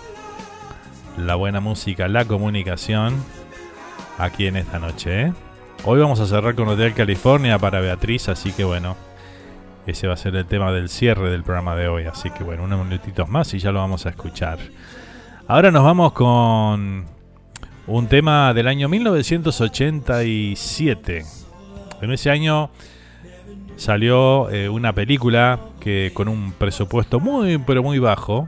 [1.18, 3.23] la buena música, la comunicación
[4.18, 5.22] aquí en esta noche.
[5.22, 5.34] ¿eh?
[5.85, 8.95] Hoy vamos a cerrar con Hotel California para Beatriz, así que bueno,
[9.85, 12.05] ese va a ser el tema del cierre del programa de hoy.
[12.05, 14.60] Así que bueno, unos minutitos más y ya lo vamos a escuchar.
[15.47, 17.05] Ahora nos vamos con
[17.88, 21.26] un tema del año 1987.
[22.01, 22.69] En ese año
[23.76, 28.47] salió eh, una película que con un presupuesto muy pero muy bajo,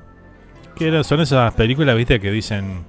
[0.76, 2.86] que son esas películas, viste, que dicen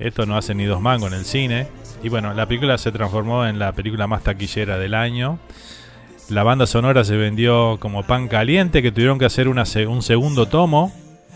[0.00, 1.68] esto no hace ni dos mangos en el cine.
[2.02, 5.38] Y bueno, la película se transformó en la película más taquillera del año.
[6.30, 10.46] La banda sonora se vendió como pan caliente, que tuvieron que hacer una un segundo
[10.46, 10.92] tomo.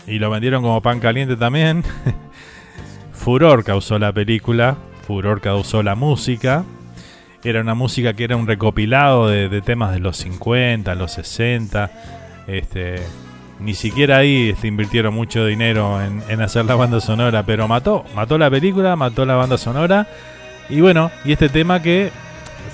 [0.07, 1.83] Y lo vendieron como pan caliente también.
[3.11, 6.63] furor causó la película, furor causó la música.
[7.43, 11.91] Era una música que era un recopilado de, de temas de los 50, los 60.
[12.47, 13.01] Este,
[13.59, 18.05] ni siquiera ahí este, invirtieron mucho dinero en, en hacer la banda sonora, pero mató,
[18.15, 20.07] mató la película, mató la banda sonora.
[20.69, 22.11] Y bueno, y este tema que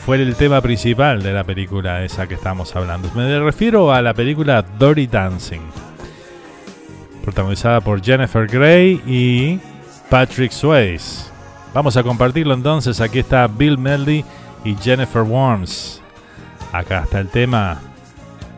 [0.05, 3.09] fue el tema principal de la película esa que estamos hablando.
[3.15, 5.61] Me refiero a la película Dirty Dancing,
[7.23, 9.59] protagonizada por Jennifer Grey y
[10.09, 11.29] Patrick Swayze.
[11.73, 12.99] Vamos a compartirlo entonces.
[12.99, 14.25] Aquí está Bill Medley
[14.63, 16.01] y Jennifer Worms.
[16.71, 17.79] Acá está el tema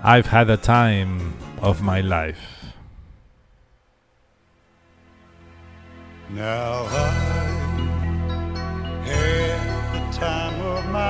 [0.03, 2.41] I've had a time of my life.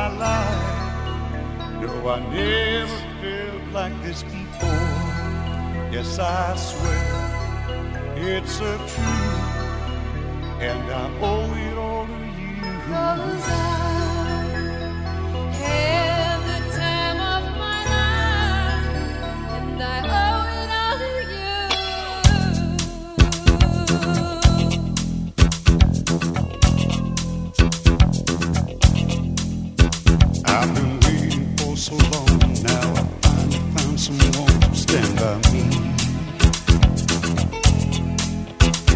[0.09, 0.83] Life.
[1.81, 5.03] No, I never felt like this before.
[5.91, 7.13] Yes, I swear
[8.15, 9.63] it's a truth,
[10.61, 12.61] and I owe it all to you.
[12.87, 13.83] Cause I
[31.83, 32.93] so long now.
[32.95, 35.63] I finally found someone to stand by me.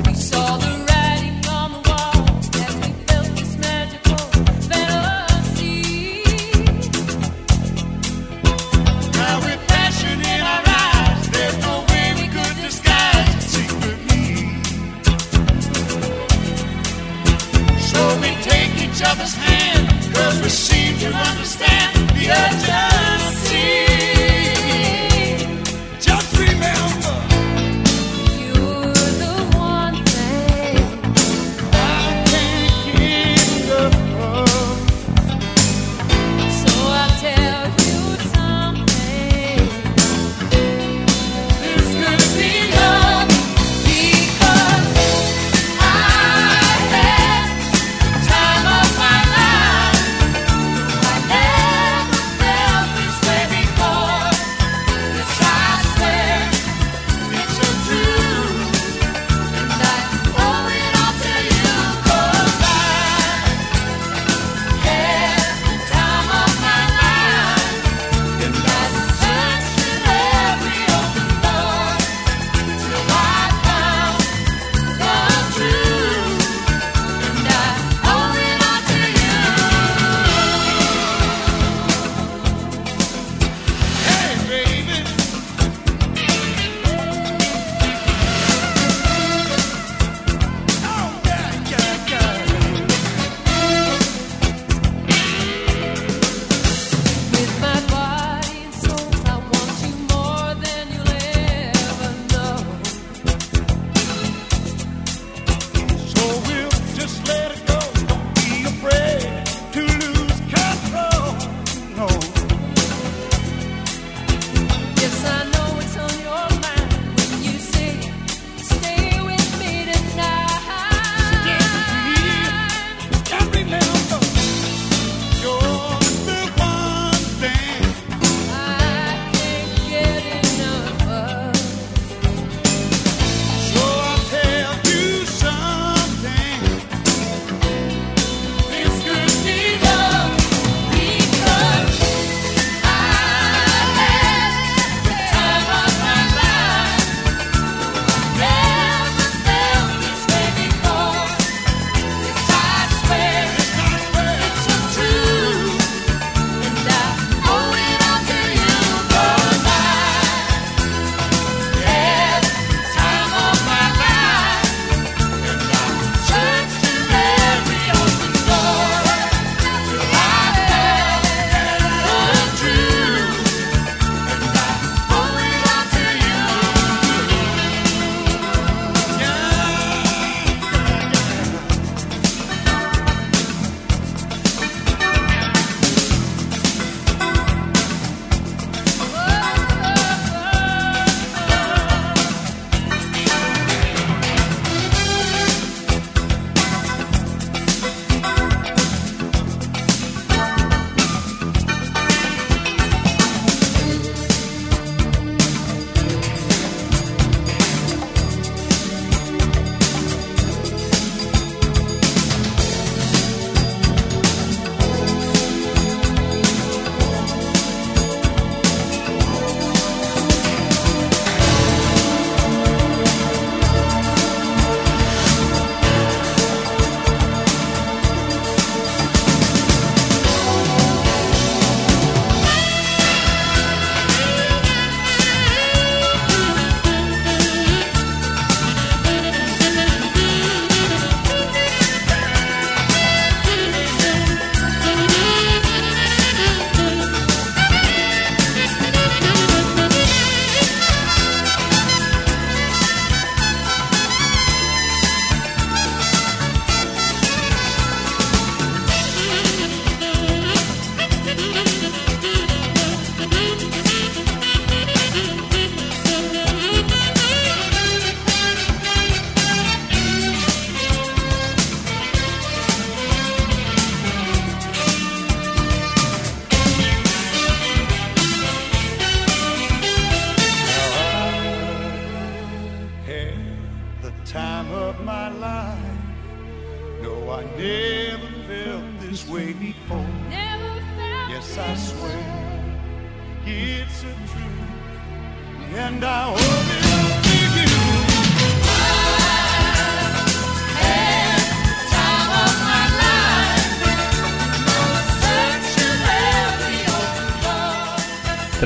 [0.07, 2.23] We saw the writing on the wall
[2.63, 4.23] as we felt this magical
[4.69, 6.23] fantasy.
[9.19, 14.27] Now with passion in our eyes, there's no way we could disguise it secretly.
[17.91, 19.83] So we take each other's hand,
[20.15, 21.96] cause we seem to understand
[22.27, 23.86] Peter just see.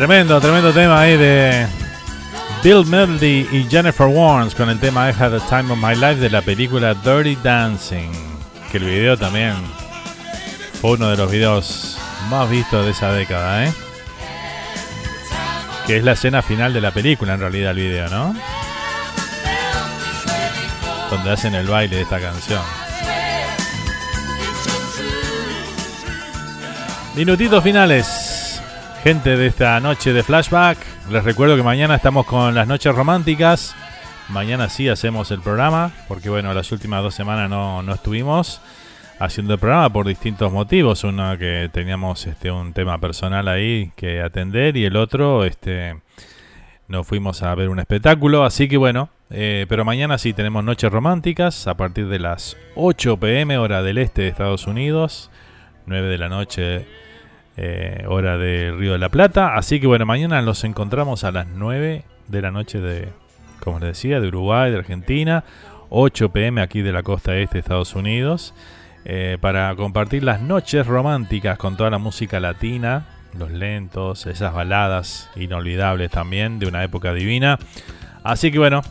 [0.02, 1.68] Tremendo, tremendo tema ahí de
[2.64, 6.16] Bill Medley y Jennifer Warnes con el tema I Had the Time of My Life
[6.16, 8.10] de la película Dirty Dancing.
[8.72, 9.54] Que el video también
[10.82, 12.00] fue uno de los videos
[12.32, 13.74] más vistos de esa década, ¿eh?
[15.86, 18.36] Que es la escena final de la película, en realidad, el video, ¿no?
[21.12, 22.64] Donde hacen el baile de esta canción.
[27.14, 28.21] Minutitos finales,
[29.04, 30.78] gente de esta noche de flashback.
[31.10, 33.76] Les recuerdo que mañana estamos con las noches románticas.
[34.30, 38.62] Mañana sí hacemos el programa, porque bueno, las últimas dos semanas no, no estuvimos
[39.18, 41.04] haciendo el programa por distintos motivos.
[41.04, 45.96] Uno que teníamos este un tema personal ahí que atender y el otro este
[46.88, 48.46] nos fuimos a ver un espectáculo.
[48.46, 53.18] Así que bueno, eh, pero mañana sí tenemos noches románticas a partir de las 8
[53.18, 55.32] pm hora del este de Estados Unidos,
[55.88, 56.86] 9 de la noche
[57.58, 59.56] eh, hora de Río de la Plata.
[59.56, 63.10] Así que bueno, mañana nos encontramos a las 9 de la noche de,
[63.60, 65.44] como les decía, de Uruguay, de Argentina,
[65.90, 68.54] 8 pm aquí de la costa este de Estados Unidos,
[69.04, 73.06] eh, para compartir las noches románticas con toda la música latina,
[73.38, 77.60] los lentos, esas baladas inolvidables también de una época divina.
[78.24, 78.82] Así que bueno,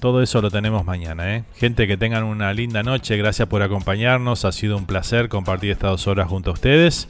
[0.00, 1.44] todo eso lo tenemos mañana, ¿eh?
[1.56, 3.16] Gente, que tengan una linda noche.
[3.16, 4.44] Gracias por acompañarnos.
[4.44, 7.08] Ha sido un placer compartir estas dos horas junto a ustedes.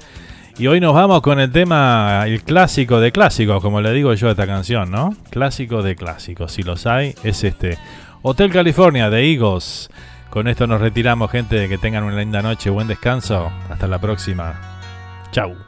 [0.58, 4.26] Y hoy nos vamos con el tema, el clásico de clásicos, como le digo yo
[4.26, 5.14] a esta canción, ¿no?
[5.30, 6.50] Clásico de clásicos.
[6.50, 7.78] Si los hay, es este.
[8.22, 9.88] Hotel California de Eagles.
[10.30, 11.68] Con esto nos retiramos, gente.
[11.68, 12.70] Que tengan una linda noche.
[12.70, 13.52] Buen descanso.
[13.70, 14.58] Hasta la próxima.
[15.30, 15.67] Chau.